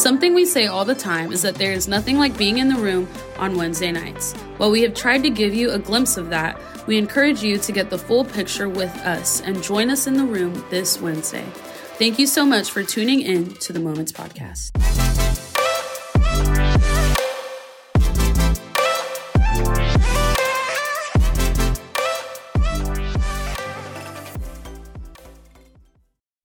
Something 0.00 0.34
we 0.34 0.44
say 0.44 0.66
all 0.66 0.84
the 0.84 0.94
time 0.94 1.32
is 1.32 1.42
that 1.42 1.54
there 1.54 1.72
is 1.72 1.88
nothing 1.88 2.18
like 2.18 2.36
being 2.36 2.58
in 2.58 2.68
the 2.68 2.80
room 2.80 3.08
on 3.38 3.56
Wednesday 3.56 3.92
nights. 3.92 4.32
While 4.56 4.70
we 4.70 4.82
have 4.82 4.94
tried 4.94 5.22
to 5.22 5.30
give 5.30 5.54
you 5.54 5.70
a 5.70 5.78
glimpse 5.78 6.16
of 6.16 6.30
that, 6.30 6.60
we 6.86 6.98
encourage 6.98 7.42
you 7.42 7.58
to 7.58 7.72
get 7.72 7.90
the 7.90 7.98
full 7.98 8.24
picture 8.24 8.68
with 8.68 8.94
us 8.98 9.40
and 9.42 9.62
join 9.62 9.90
us 9.90 10.06
in 10.06 10.14
the 10.14 10.24
room 10.24 10.64
this 10.70 11.00
Wednesday. 11.00 11.44
Thank 11.98 12.18
you 12.18 12.26
so 12.26 12.44
much 12.44 12.70
for 12.70 12.82
tuning 12.82 13.20
in 13.20 13.54
to 13.54 13.72
the 13.72 13.80
Moments 13.80 14.12
Podcast. 14.12 15.25